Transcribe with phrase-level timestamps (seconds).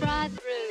[0.00, 0.70] right through.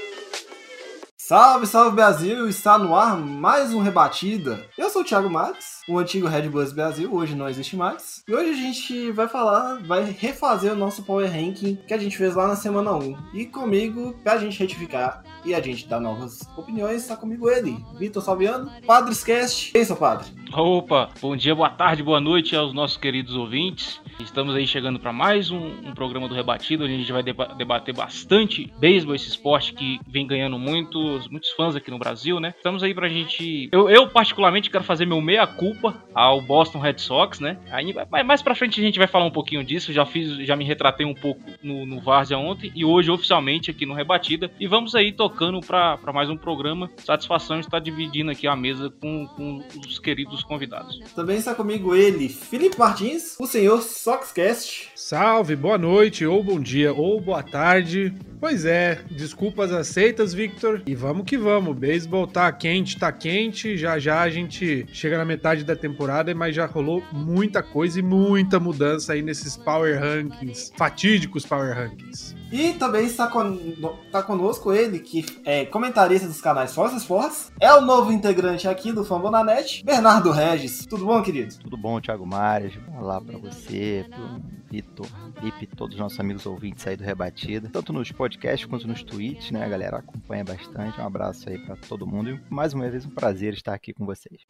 [1.18, 2.48] Salve, salve Brasil!
[2.50, 4.66] Está no ar mais um Rebatida.
[4.76, 8.24] Eu sou o Thiago Max, o antigo Red Bulls Brasil, hoje não existe mais.
[8.28, 12.18] E hoje a gente vai falar, vai refazer o nosso Power Ranking que a gente
[12.18, 13.16] fez lá na semana 1.
[13.36, 18.22] E comigo, pra gente retificar e a gente dar novas opiniões, está comigo ele, Vitor
[18.22, 19.72] Salviano, Padres Cast.
[19.72, 20.28] Quem é seu padre?
[20.52, 24.02] Opa, bom dia, boa tarde, boa noite aos nossos queridos ouvintes.
[24.20, 27.46] Estamos aí chegando para mais um, um, programa do Rebatido, onde a gente vai deba
[27.56, 32.54] debater bastante beisebol, esse esporte que vem ganhando muitos, muitos fãs aqui no Brasil, né?
[32.58, 33.70] Estamos aí pra gente.
[33.72, 37.58] Eu, eu particularmente, quero fazer meu meia-culpa ao Boston Red Sox, né?
[37.72, 37.94] Aí,
[38.26, 39.94] mais pra frente a gente vai falar um pouquinho disso.
[39.94, 43.86] Já fiz, já me retratei um pouco no, no Várzea ontem e hoje oficialmente aqui
[43.86, 44.52] no Rebatida.
[44.60, 46.90] E vamos aí tocando para mais um programa.
[47.06, 51.00] Satisfação de estar dividindo aqui a mesa com, com os queridos convidados.
[51.16, 54.90] Também está comigo ele, Felipe Martins, o senhor Soxcast.
[54.96, 58.14] Salve, boa noite, ou bom dia, ou boa tarde.
[58.40, 60.82] Pois é, desculpas aceitas, Victor.
[60.88, 61.72] E vamos que vamos.
[61.72, 63.76] O beisebol tá quente, tá quente.
[63.76, 68.02] Já já a gente chega na metade da temporada, mas já rolou muita coisa e
[68.02, 72.34] muita mudança aí nesses Power Rankings, fatídicos Power Rankings.
[72.50, 73.60] E também está, con
[74.06, 78.94] está conosco ele, que é comentarista dos canais Fox Sports, é o novo integrante aqui
[78.94, 80.86] do Fambonanet, Bernardo Regis.
[80.86, 81.56] Tudo bom, querido?
[81.60, 82.74] Tudo bom, Thiago Mares.
[82.98, 85.08] Olá para você, pro Vitor,
[85.42, 89.52] Lipe, todos os nossos amigos ouvintes aí do Rebatida, tanto nos podcasts quanto nos tweets,
[89.52, 89.64] né?
[89.64, 91.00] A galera acompanha bastante.
[91.00, 94.06] Um abraço aí para todo mundo e mais uma vez um prazer estar aqui com
[94.06, 94.42] vocês.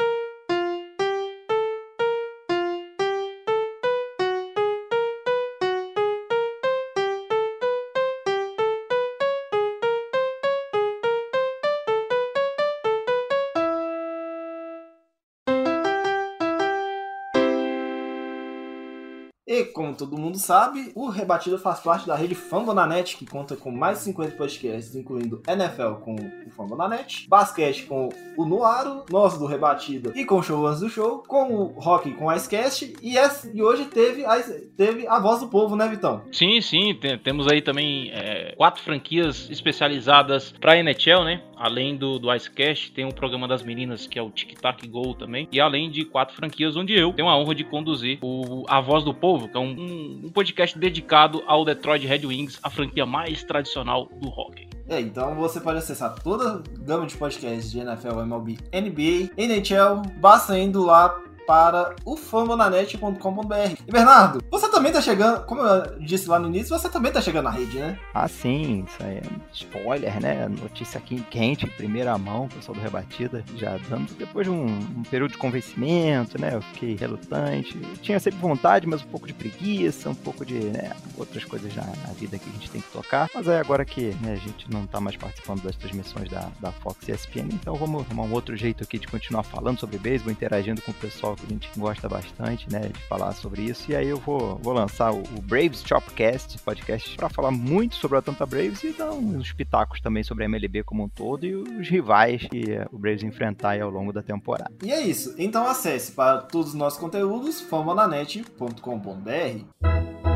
[20.00, 24.06] Todo mundo sabe, o Rebatido faz parte da rede Fambonanet, que conta com mais de
[24.06, 30.24] 50 podcasts, incluindo NFL com o Fambonanet, basquete com o Noaro, nós do Rebatido e
[30.24, 33.62] com o Show Antes do Show, com o Rock com o Icecast, e, essa, e
[33.62, 34.42] hoje teve a,
[34.78, 36.24] teve a Voz do Povo, né, Vitão?
[36.32, 41.44] Sim, sim, tem, temos aí também é, quatro franquias especializadas para NHL, né?
[41.58, 45.14] Além do, do Icecast, tem o programa das meninas, que é o Tic Tac Go
[45.14, 48.80] também, e além de quatro franquias onde eu tenho a honra de conduzir o A
[48.80, 53.06] Voz do Povo, que é um, um, podcast dedicado ao Detroit Red Wings, a franquia
[53.06, 54.70] mais tradicional do hockey.
[54.88, 60.02] É, então você pode acessar toda a gama de podcasts de NFL, MLB, NBA, NHL,
[60.20, 61.16] basta indo lá
[61.50, 63.82] para o fambonanet.com.br.
[63.88, 67.20] E Bernardo, você também tá chegando, como eu disse lá no início, você também tá
[67.20, 67.98] chegando na rede, né?
[68.14, 70.48] Ah, sim, isso aí é spoiler, né?
[70.48, 75.32] Notícia aqui quente, primeira mão, pessoal do Rebatida, já dando, depois de um, um, período
[75.32, 76.52] de convencimento, né?
[76.54, 80.54] Eu fiquei relutante, eu tinha sempre vontade, mas um pouco de preguiça, um pouco de,
[80.54, 83.84] né, outras coisas na, na vida que a gente tem que tocar, mas aí agora
[83.84, 87.50] que né, a gente não tá mais participando das transmissões da, da Fox e ESPN,
[87.54, 90.94] então vamos arrumar um outro jeito aqui de continuar falando sobre beisebol, interagindo com o
[90.94, 93.92] pessoal que a gente gosta bastante, né, de falar sobre isso.
[93.92, 98.18] E aí eu vou, vou lançar o, o Braves Chopcast, podcast, para falar muito sobre
[98.18, 101.56] a Atlanta Braves e dar uns pitacos também sobre a MLB como um todo e
[101.56, 104.72] os rivais que o Braves enfrentar ao longo da temporada.
[104.84, 105.36] E é isso.
[105.38, 110.29] Então acesse para todos os nossos conteúdos fambonanet.com.br.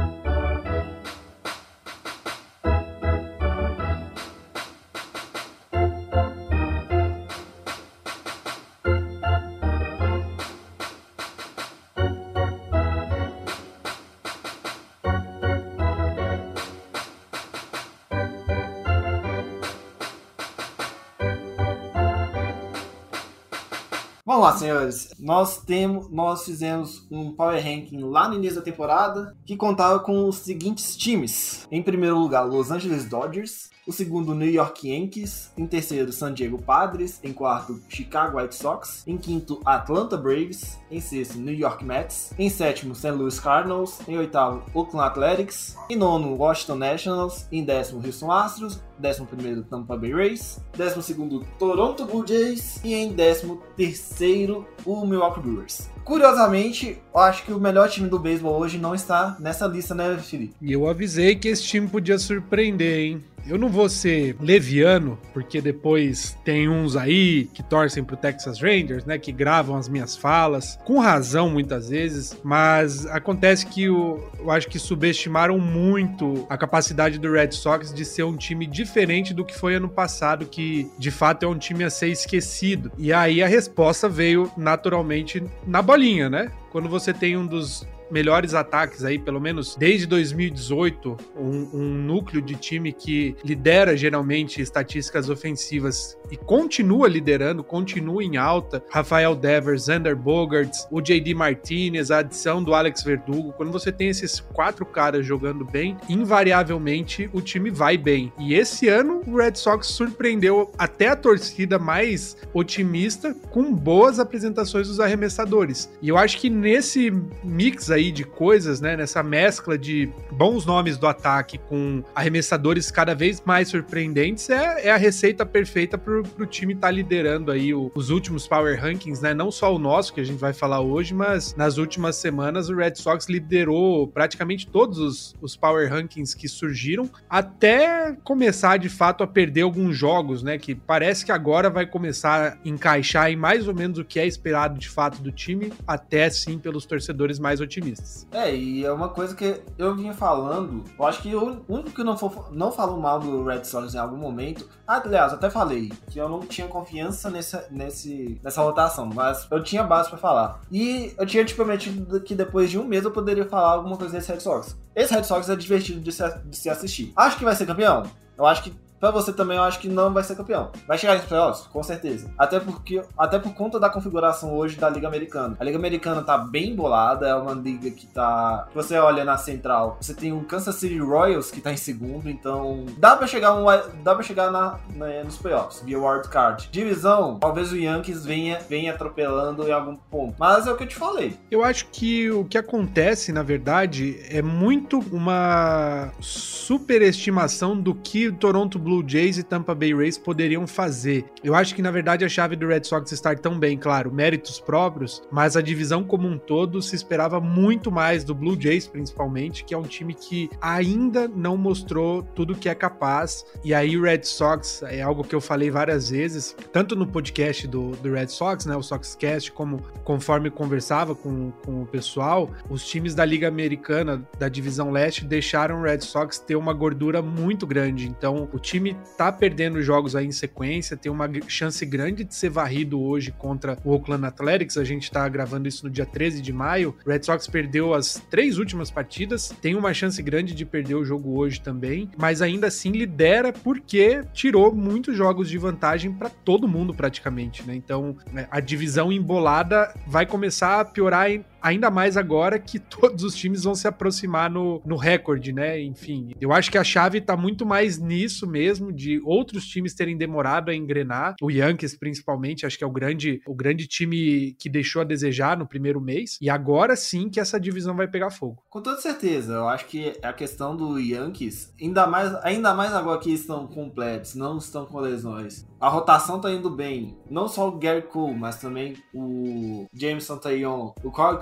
[24.26, 25.14] Vamos lá, senhores.
[25.20, 30.30] Nós temos, nós fizemos um power ranking lá no início da temporada que contava com
[30.30, 31.68] os seguintes times.
[31.70, 33.70] Em primeiro lugar, Los Angeles Dodgers.
[33.86, 35.52] O segundo, New York Yankees.
[35.58, 37.20] Em terceiro, San Diego Padres.
[37.22, 39.04] Em quarto, Chicago White Sox.
[39.06, 40.80] Em quinto, Atlanta Braves.
[40.90, 42.34] Em sexto, New York Mets.
[42.40, 43.12] Em sétimo, St.
[43.12, 44.00] Louis Cardinals.
[44.08, 45.76] Em oitavo, Oakland Athletics.
[45.90, 47.46] Em nono, Washington Nationals.
[47.52, 48.80] Em décimo, Houston Astros.
[48.98, 50.62] Décimo primeiro, Tampa Bay Rays.
[50.78, 52.80] Décimo segundo, Toronto Blue Jays.
[52.86, 55.90] E em décimo terceiro, o Milwaukee Brewers.
[56.06, 60.18] Curiosamente, eu acho que o melhor time do beisebol hoje não está nessa lista, né,
[60.18, 60.54] Felipe?
[60.62, 63.24] E eu avisei que esse time podia surpreender, hein?
[63.46, 69.06] Eu não vou ser leviano, porque depois tem uns aí que torcem pro Texas Rangers,
[69.06, 69.18] né?
[69.18, 74.68] Que gravam as minhas falas, com razão muitas vezes, mas acontece que eu, eu acho
[74.68, 79.58] que subestimaram muito a capacidade do Red Sox de ser um time diferente do que
[79.58, 82.92] foi ano passado, que de fato é um time a ser esquecido.
[82.98, 86.52] E aí a resposta veio naturalmente na bolinha, né?
[86.72, 92.42] Quando você tem um dos melhores ataques aí, pelo menos desde 2018, um, um, núcleo
[92.42, 98.84] de time que lidera geralmente estatísticas ofensivas e continua liderando, continua em alta.
[98.90, 103.54] Rafael Devers, Zander Bogarts, o JD Martinez, a adição do Alex Verdugo.
[103.54, 108.32] Quando você tem esses quatro caras jogando bem, invariavelmente o time vai bem.
[108.40, 114.88] E esse ano o Red Sox surpreendeu até a torcida mais otimista com boas apresentações
[114.88, 115.90] dos arremessadores.
[116.02, 117.12] E eu acho que nesse
[117.44, 123.14] mix aí de coisas, né, nessa mescla de bons nomes do ataque com arremessadores cada
[123.14, 127.74] vez mais surpreendentes, é, é a receita perfeita pro, pro time estar tá liderando aí
[127.74, 129.34] o, os últimos Power Rankings, né?
[129.34, 132.76] Não só o nosso, que a gente vai falar hoje, mas nas últimas semanas o
[132.76, 139.24] Red Sox liderou praticamente todos os, os Power Rankings que surgiram, até começar de fato
[139.24, 140.58] a perder alguns jogos, né?
[140.58, 144.26] Que parece que agora vai começar a encaixar em mais ou menos o que é
[144.26, 147.83] esperado de fato do time, até sim pelos torcedores mais otimistas.
[148.32, 152.04] É, e é uma coisa que eu vinha falando, eu acho que o único que
[152.04, 156.20] não, for, não falou mal do Red Sox em algum momento, aliás, até falei que
[156.20, 160.62] eu não tinha confiança nessa, nesse, nessa rotação, mas eu tinha base para falar.
[160.72, 164.14] E eu tinha te prometido que depois de um mês eu poderia falar alguma coisa
[164.14, 164.78] desse Red Sox.
[164.96, 167.12] Esse Red Sox é divertido de se, de se assistir.
[167.16, 168.04] Acho que vai ser campeão?
[168.38, 170.72] Eu acho que Pra você também, eu acho que não vai ser campeão.
[170.88, 171.68] Vai chegar nos playoffs?
[171.68, 172.32] Com certeza.
[172.38, 175.58] Até porque, até por conta da configuração hoje da Liga Americana.
[175.60, 178.66] A Liga Americana tá bem bolada, é uma liga que tá.
[178.74, 182.86] Você olha na central, você tem um Kansas City Royals que tá em segundo, então
[182.98, 183.66] dá pra chegar, um,
[184.02, 184.80] dá pra chegar na,
[185.26, 186.00] nos playoffs via
[186.32, 186.70] card.
[186.72, 190.34] Divisão, talvez o Yankees venha, venha atropelando em algum ponto.
[190.40, 191.38] Mas é o que eu te falei.
[191.52, 198.34] Eu acho que o que acontece, na verdade, é muito uma superestimação do que o
[198.34, 201.26] Toronto Blue Blue Jays e Tampa Bay Rays poderiam fazer.
[201.44, 204.60] Eu acho que na verdade a chave do Red Sox estar tão bem, claro, méritos
[204.60, 209.64] próprios, mas a divisão como um todo se esperava muito mais do Blue Jays principalmente,
[209.64, 213.44] que é um time que ainda não mostrou tudo que é capaz.
[213.64, 217.68] E aí o Red Sox é algo que eu falei várias vezes, tanto no podcast
[217.68, 222.86] do, do Red Sox, né, o Soxcast, como conforme conversava com, com o pessoal, os
[222.86, 227.66] times da Liga Americana da divisão leste deixaram o Red Sox ter uma gordura muito
[227.66, 228.08] grande.
[228.08, 232.36] Então, o time time tá perdendo jogos aí em sequência, tem uma chance grande de
[232.36, 234.78] ser varrido hoje contra o Oakland Athletics.
[234.78, 236.96] A gente tá gravando isso no dia 13 de maio.
[237.06, 241.06] O Red Sox perdeu as três últimas partidas, tem uma chance grande de perder o
[241.06, 246.68] jogo hoje também, mas ainda assim lidera porque tirou muitos jogos de vantagem para todo
[246.68, 247.76] mundo praticamente, né?
[247.76, 251.32] Então, né, a divisão embolada vai começar a piorar
[251.64, 255.82] ainda mais agora que todos os times vão se aproximar no, no recorde, né?
[255.82, 260.18] Enfim, eu acho que a chave tá muito mais nisso mesmo, de outros times terem
[260.18, 261.36] demorado a engrenar.
[261.42, 265.58] O Yankees, principalmente, acho que é o grande, o grande time que deixou a desejar
[265.58, 266.38] no primeiro mês.
[266.42, 268.62] E agora sim que essa divisão vai pegar fogo.
[268.70, 273.20] Com toda certeza, eu acho que a questão do Yankees, ainda mais, ainda mais agora
[273.20, 275.66] que estão completos, não estão com lesões.
[275.80, 277.18] A rotação tá indo bem.
[277.30, 281.38] Não só o Gary Cole, mas também o Jameson Taillon, o Carl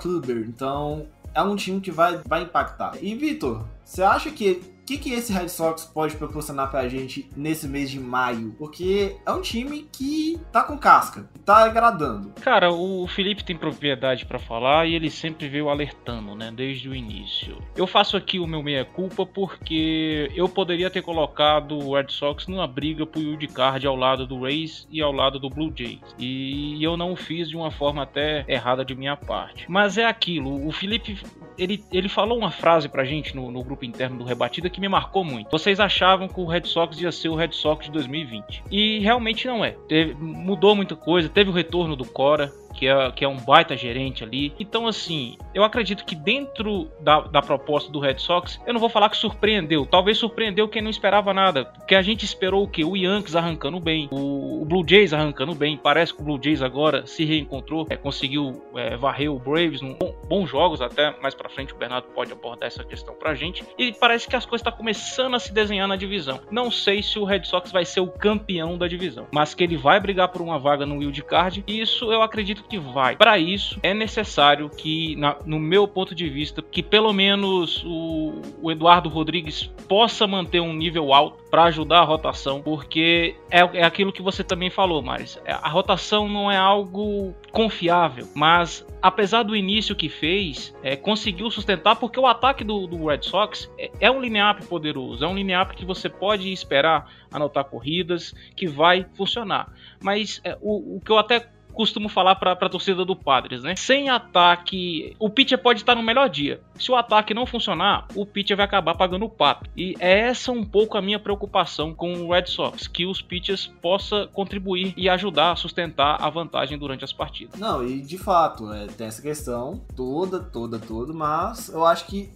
[0.48, 2.96] Então, é um time que vai, vai impactar.
[3.00, 4.62] E, Vitor, você acha que
[4.92, 8.54] que, que esse Red Sox pode proporcionar pra gente nesse mês de maio?
[8.58, 12.32] Porque é um time que tá com casca, tá agradando.
[12.40, 16.94] Cara, o Felipe tem propriedade para falar e ele sempre veio alertando, né, desde o
[16.94, 17.58] início.
[17.76, 22.66] Eu faço aqui o meu meia-culpa porque eu poderia ter colocado o Red Sox numa
[22.66, 26.00] briga pro Wild Card ao lado do Rays e ao lado do Blue Jays.
[26.18, 29.64] E eu não fiz de uma forma até errada de minha parte.
[29.68, 31.18] Mas é aquilo, o Felipe
[31.58, 34.88] ele, ele falou uma frase pra gente no, no grupo interno do Rebatida que me
[34.88, 35.48] marcou muito.
[35.48, 38.64] Vocês achavam que o Red Sox ia ser o Red Sox de 2020.
[38.68, 39.76] E realmente não é.
[39.86, 43.76] Teve, mudou muita coisa, teve o retorno do Cora, que é, que é um baita
[43.76, 44.52] gerente ali.
[44.58, 48.88] Então, assim, eu acredito que dentro da, da proposta do Red Sox, eu não vou
[48.88, 49.86] falar que surpreendeu.
[49.86, 51.64] Talvez surpreendeu quem não esperava nada.
[51.64, 52.84] Porque a gente esperou o quê?
[52.84, 55.76] O Yankees arrancando bem, o, o Blue Jays arrancando bem.
[55.76, 59.94] Parece que o Blue Jays agora se reencontrou, é, conseguiu é, varrer o Braves, num,
[59.94, 61.14] bom, bons jogos até.
[61.20, 63.64] Mais pra frente o Bernardo pode abordar essa questão pra gente.
[63.78, 66.40] E parece que as coisas estão tá começando a se desenhar na divisão.
[66.50, 69.76] Não sei se o Red Sox vai ser o campeão da divisão, mas que ele
[69.76, 71.64] vai brigar por uma vaga no wild card.
[71.66, 73.16] E isso eu acredito que vai.
[73.16, 78.40] Para isso é necessário que, na, no meu ponto de vista, que pelo menos o,
[78.60, 83.84] o Eduardo Rodrigues possa manter um nível alto para ajudar a rotação, porque é, é
[83.84, 85.38] aquilo que você também falou, Maris.
[85.44, 91.50] É, a rotação não é algo confiável, mas apesar do início que fez, é, conseguiu
[91.50, 95.34] sustentar porque o ataque do, do Red Sox é, é um line-up poderoso, é um
[95.34, 99.72] line-up que você pode esperar anotar corridas, que vai funcionar.
[100.02, 103.74] Mas é, o, o que eu até costumo falar para a torcida do Padres, né?
[103.76, 106.60] Sem ataque, o pitcher pode estar no melhor dia.
[106.78, 109.68] Se o ataque não funcionar, o pitcher vai acabar pagando o pato.
[109.76, 113.66] E é essa um pouco a minha preocupação com o Red Sox, que os pitchers
[113.80, 117.58] possa contribuir e ajudar a sustentar a vantagem durante as partidas.
[117.58, 122.30] Não, e de fato, é, tem essa questão toda, toda, toda, mas eu acho que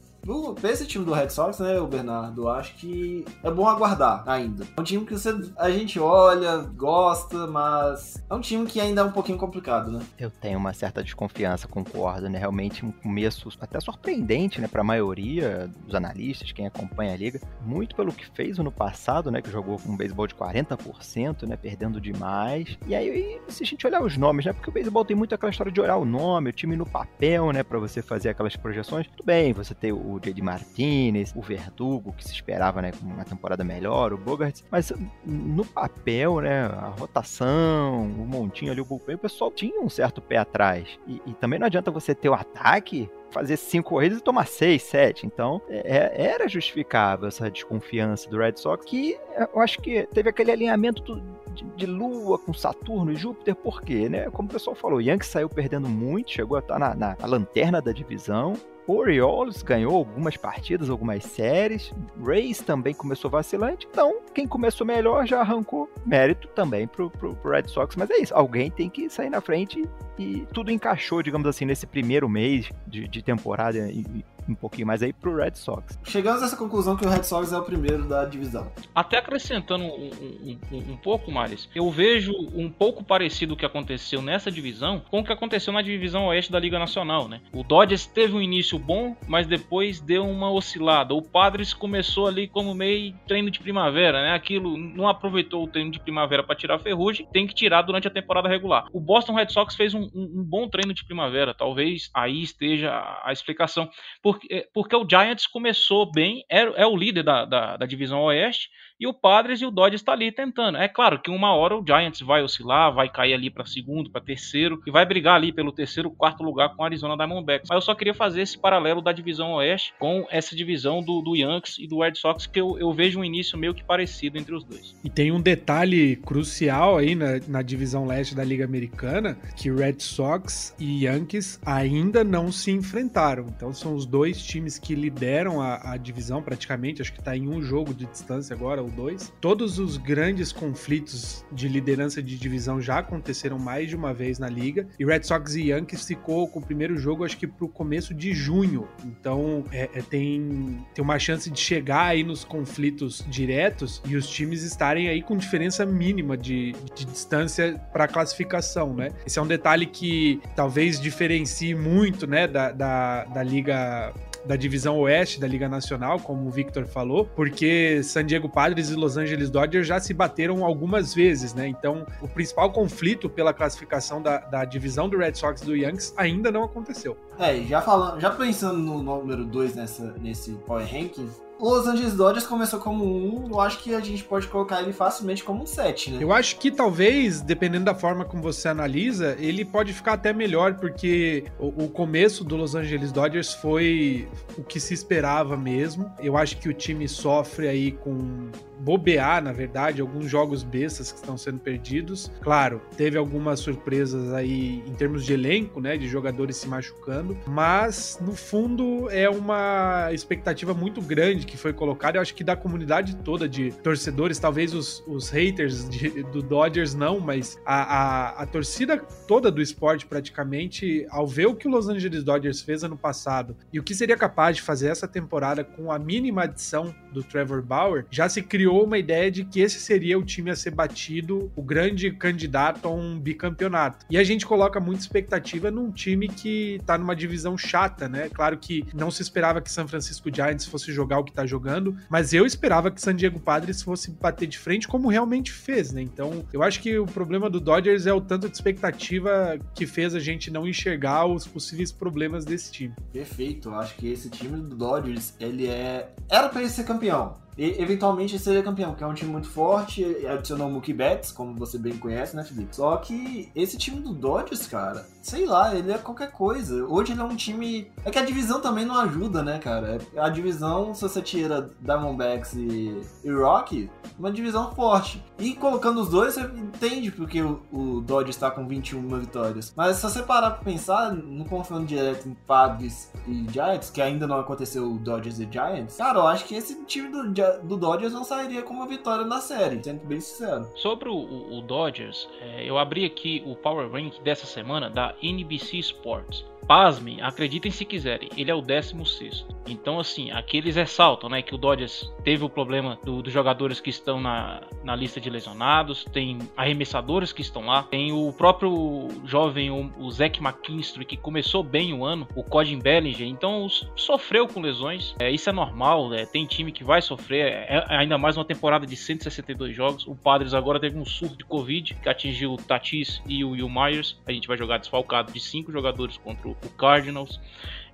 [0.60, 4.66] Pra esse time do Red Sox, né, o Bernardo, acho que é bom aguardar ainda.
[4.76, 9.02] É um time que você, a gente olha, gosta, mas é um time que ainda
[9.02, 10.00] é um pouquinho complicado, né?
[10.18, 12.38] Eu tenho uma certa desconfiança, concordo, né?
[12.38, 17.40] Realmente um começo até surpreendente, né, pra maioria dos analistas, quem acompanha a liga.
[17.64, 21.56] Muito pelo que fez no passado, né, que jogou com um beisebol de 40%, né,
[21.56, 22.76] perdendo demais.
[22.86, 25.50] E aí, se a gente olhar os nomes, né, porque o beisebol tem muito aquela
[25.50, 29.06] história de olhar o nome, o time no papel, né, pra você fazer aquelas projeções.
[29.06, 30.42] Tudo bem, você tem o o J.D.
[30.42, 34.92] Martinez, o Verdugo, que se esperava, né, com uma temporada melhor, o Bogart, mas
[35.24, 40.20] no papel, né, a rotação, o montinho ali, o bullpen, o pessoal tinha um certo
[40.20, 40.98] pé atrás.
[41.06, 44.82] E, e também não adianta você ter o ataque fazer cinco corridas e tomar seis,
[44.82, 45.26] sete.
[45.26, 49.18] Então, é, era justificável essa desconfiança do Red Sox, que
[49.52, 51.20] eu acho que teve aquele alinhamento
[51.52, 54.08] de, de, Lua com Saturno e Júpiter, por quê?
[54.08, 54.30] Né?
[54.30, 57.26] Como o pessoal falou, o Yankees saiu perdendo muito, chegou a estar na, na, na
[57.26, 58.54] lanterna da divisão,
[58.86, 61.92] Orioles ganhou algumas partidas, algumas séries.
[62.24, 63.86] Rays também começou vacilante.
[63.90, 67.96] Então, quem começou melhor já arrancou mérito também pro, pro, pro Red Sox.
[67.96, 71.86] Mas é isso, alguém tem que sair na frente e tudo encaixou, digamos assim, nesse
[71.86, 74.04] primeiro mês de, de temporada e,
[74.48, 75.98] um pouquinho mais aí pro Red Sox.
[76.04, 78.70] Chegamos a essa conclusão que o Red Sox é o primeiro da divisão.
[78.94, 83.66] Até acrescentando um, um, um, um pouco, Maris, eu vejo um pouco parecido o que
[83.66, 87.40] aconteceu nessa divisão com o que aconteceu na divisão oeste da Liga Nacional, né?
[87.52, 91.14] O Dodgers teve um início bom, mas depois deu uma oscilada.
[91.14, 94.34] O Padres começou ali como meio treino de primavera, né?
[94.34, 98.10] Aquilo não aproveitou o treino de primavera para tirar ferrugem, tem que tirar durante a
[98.10, 98.86] temporada regular.
[98.92, 103.32] O Boston Red Sox fez um, um bom treino de primavera, talvez aí esteja a
[103.32, 103.90] explicação.
[104.22, 107.86] Por porque, é, porque o Giants começou bem, é, é o líder da, da, da
[107.86, 110.78] divisão oeste, e o Padres e o Dodgers está ali tentando.
[110.78, 114.20] É claro que uma hora o Giants vai oscilar, vai cair ali para segundo, para
[114.20, 117.68] terceiro e vai brigar ali pelo terceiro, quarto lugar com o Arizona Diamondbacks.
[117.68, 121.36] Mas eu só queria fazer esse paralelo da divisão oeste com essa divisão do, do
[121.36, 124.54] Yankees e do Red Sox que eu, eu vejo um início meio que parecido entre
[124.54, 124.96] os dois.
[125.04, 130.00] E tem um detalhe crucial aí na, na divisão leste da Liga Americana que Red
[130.00, 133.46] Sox e Yankees ainda não se enfrentaram.
[133.54, 137.02] Então são os dois times que lideram a, a divisão praticamente.
[137.02, 139.32] Acho que está em um jogo de distância agora ou dois.
[139.40, 144.48] Todos os grandes conflitos de liderança de divisão já aconteceram mais de uma vez na
[144.48, 144.88] liga.
[144.98, 148.32] E Red Sox e Yankees ficou com o primeiro jogo, acho que pro começo de
[148.32, 148.88] junho.
[149.04, 154.28] Então é, é, tem, tem uma chance de chegar aí nos conflitos diretos e os
[154.28, 159.10] times estarem aí com diferença mínima de, de distância para classificação, né?
[159.26, 164.12] Esse é um detalhe que talvez diferencie muito, né, da, da, da liga
[164.46, 168.94] da divisão oeste da Liga Nacional, como o Victor falou, porque San Diego Padres e
[168.94, 171.66] Los Angeles Dodgers já se bateram algumas vezes, né?
[171.66, 176.14] Então, o principal conflito pela classificação da, da divisão do Red Sox e do Yankees
[176.16, 177.16] ainda não aconteceu.
[177.38, 182.46] É, já falando, já pensando no número 2 nessa nesse Power Rankings, Los Angeles Dodgers
[182.46, 186.10] começou como um, eu acho que a gente pode colocar ele facilmente como um 7,
[186.10, 186.18] né?
[186.20, 190.74] Eu acho que talvez, dependendo da forma como você analisa, ele pode ficar até melhor,
[190.74, 196.12] porque o, o começo do Los Angeles Dodgers foi o que se esperava mesmo.
[196.20, 201.18] Eu acho que o time sofre aí com bobear, na verdade, alguns jogos bestas que
[201.18, 202.30] estão sendo perdidos.
[202.40, 208.18] Claro, teve algumas surpresas aí em termos de elenco, né, de jogadores se machucando, mas
[208.20, 213.16] no fundo é uma expectativa muito grande que foi colocado, eu acho que da comunidade
[213.16, 218.46] toda de torcedores, talvez os, os haters de, do Dodgers não, mas a, a, a
[218.46, 222.96] torcida toda do esporte praticamente, ao ver o que o Los Angeles Dodgers fez ano
[222.96, 227.24] passado e o que seria capaz de fazer essa temporada com a mínima adição do
[227.24, 230.70] Trevor Bauer, já se criou uma ideia de que esse seria o time a ser
[230.70, 234.04] batido, o grande candidato a um bicampeonato.
[234.10, 238.28] E a gente coloca muita expectativa num time que tá numa divisão chata, né?
[238.28, 241.96] Claro que não se esperava que San Francisco Giants fosse jogar o que tá jogando,
[242.10, 246.02] mas eu esperava que San Diego Padres fosse bater de frente como realmente fez, né?
[246.02, 250.14] Então, eu acho que o problema do Dodgers é o tanto de expectativa que fez
[250.14, 252.94] a gente não enxergar os possíveis problemas desse time.
[253.10, 256.10] Perfeito, eu acho que esse time do Dodgers, ele é.
[256.28, 257.45] Era ele ser campeão campeão.
[257.56, 261.54] E eventualmente seria campeão, porque é um time muito forte, adicionou o Mookie Betts, como
[261.56, 262.76] você bem conhece, né, Felipe?
[262.76, 266.84] Só que esse time do Dodgers, cara, sei lá, ele é qualquer coisa.
[266.84, 267.90] Hoje ele é um time.
[268.04, 269.98] É que a divisão também não ajuda, né, cara?
[270.16, 275.24] A divisão, se você tira Diamondbacks e, e Rock, uma divisão forte.
[275.38, 279.72] E colocando os dois, você entende porque o, o Dodgers está com 21 vitórias.
[279.76, 284.26] Mas se você parar pra pensar, no confronto direto em Padres e Giants, que ainda
[284.26, 288.12] não aconteceu o Dodgers e Giants, cara, eu acho que esse time do, do Dodgers
[288.12, 290.68] não sairia com uma vitória na série, sendo bem sincero.
[290.74, 295.78] Sobre o, o Dodgers, é, eu abri aqui o Power Rank dessa semana da NBC
[295.78, 296.44] Sports.
[296.66, 299.46] Pasmem, acreditem se quiserem, ele é o 16.
[299.68, 303.80] Então, assim, aqui eles ressaltam né, que o Dodgers teve o problema do, dos jogadores
[303.80, 309.08] que estão na, na lista de lesionados, tem arremessadores que estão lá, tem o próprio
[309.24, 314.46] jovem, o, o Zach McKinstry, que começou bem o ano, o Codin Bellinger, então sofreu
[314.46, 315.14] com lesões.
[315.20, 318.44] É, isso é normal, é, tem time que vai sofrer, é, é ainda mais uma
[318.44, 320.06] temporada de 162 jogos.
[320.06, 323.68] O Padres agora teve um surto de Covid que atingiu o Tatis e o Will
[323.68, 324.20] Myers.
[324.26, 327.40] A gente vai jogar desfalcado de cinco jogadores contra o o Cardinals.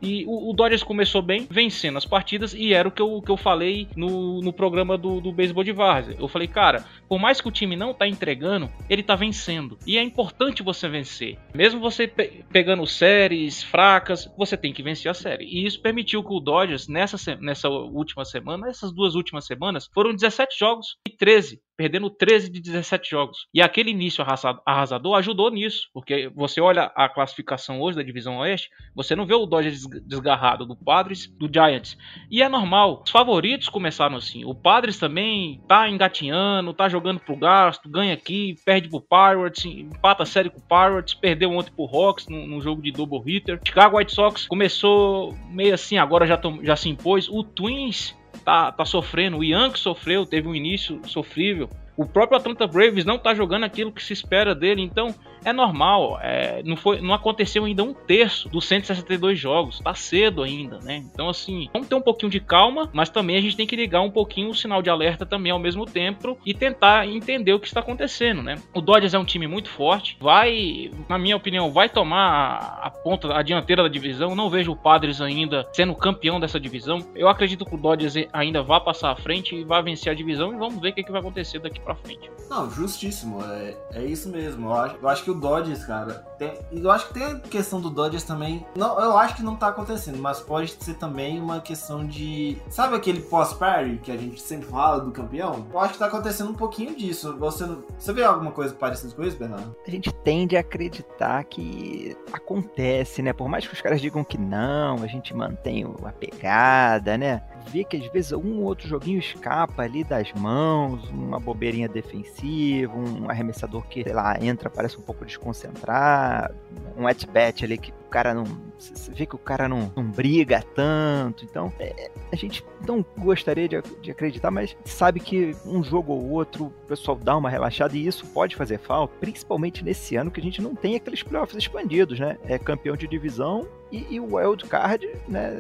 [0.03, 3.31] E o, o, Dodgers começou bem, vencendo as partidas, e era o que eu, que
[3.31, 6.17] eu falei no, no programa do, do beisebol de várzea.
[6.19, 9.79] Eu falei, cara, por mais que o time não tá entregando, ele tá vencendo.
[9.87, 11.39] E é importante você vencer.
[11.55, 15.45] Mesmo você pe pegando séries fracas, você tem que vencer a série.
[15.45, 20.13] E isso permitiu que o Dodgers, nessa, nessa última semana, essas duas últimas semanas, foram
[20.13, 23.49] 17 jogos e 13 perdendo 13 de 17 jogos.
[23.53, 24.25] E aquele início
[24.65, 29.35] arrasador ajudou nisso, porque você olha a classificação hoje da divisão Oeste, você não vê
[29.35, 31.97] o Dodgers desgarrado do Padres, do Giants.
[32.31, 34.45] E é normal, os favoritos começaram assim.
[34.45, 40.23] O Padres também tá engatinhando, tá jogando pro gasto, ganha aqui, perde pro Pirates, empata
[40.23, 43.61] a série com o Pirates, perdeu ontem pro Hawks num, jogo de double hitter.
[43.67, 47.29] Chicago White Sox começou meio assim, agora já, já se impôs.
[47.29, 51.69] O Twins tá, tá sofrendo, o Yankees sofreu, teve um início sofrível.
[51.97, 56.19] O próprio Atlanta Braves não tá jogando aquilo que se espera dele, então é normal.
[56.23, 59.81] É, não, foi, não aconteceu ainda um terço dos 162 jogos.
[59.81, 61.05] Tá cedo ainda, né?
[61.13, 64.01] Então, assim, vamos ter um pouquinho de calma, mas também a gente tem que ligar
[64.01, 67.67] um pouquinho o sinal de alerta também ao mesmo tempo e tentar entender o que
[67.67, 68.57] está acontecendo, né?
[68.75, 73.37] O Dodgers é um time muito forte, vai, na minha opinião, vai tomar a ponta,
[73.37, 74.35] a dianteira da divisão.
[74.35, 77.01] Não vejo o Padres ainda sendo campeão dessa divisão.
[77.15, 80.53] Eu acredito que o Dodgers ainda vai passar à frente e vai vencer a divisão
[80.53, 82.31] e vamos ver o que, que vai acontecer daqui para frente.
[82.53, 83.43] Não, justíssimo.
[83.45, 84.69] É, é isso mesmo.
[84.69, 87.81] Eu acho, eu acho que o Dodgers, cara, tem, eu acho que tem a questão
[87.81, 88.67] do Dodgers também.
[88.77, 92.59] Não, eu acho que não tá acontecendo, mas pode ser também uma questão de.
[92.69, 95.67] Sabe aquele pós-party que a gente sempre fala do campeão?
[95.73, 97.37] Eu acho que tá acontecendo um pouquinho disso.
[97.39, 97.67] Você,
[97.99, 99.75] você vê alguma coisa parecida com isso, Bernardo?
[99.87, 103.33] A gente tende a acreditar que acontece, né?
[103.33, 107.43] Por mais que os caras digam que não, a gente mantém a pegada, né?
[107.67, 112.93] Vê que às vezes um ou outro joguinho escapa ali das mãos, uma bobeirinha defensiva,
[112.95, 116.55] um arremessador que, sei lá, entra, parece um pouco desconcentrado,
[116.97, 118.45] um at-bat ali que cara não.
[118.79, 121.45] Você vê que o cara não, não briga tanto.
[121.45, 126.31] Então, é, a gente não gostaria de, de, acreditar, mas sabe que um jogo ou
[126.31, 130.41] outro o pessoal dá uma relaxada e isso pode fazer falta, principalmente nesse ano que
[130.41, 132.37] a gente não tem aqueles playoffs expandidos, né?
[132.45, 135.53] É campeão de divisão e, e o wild card né,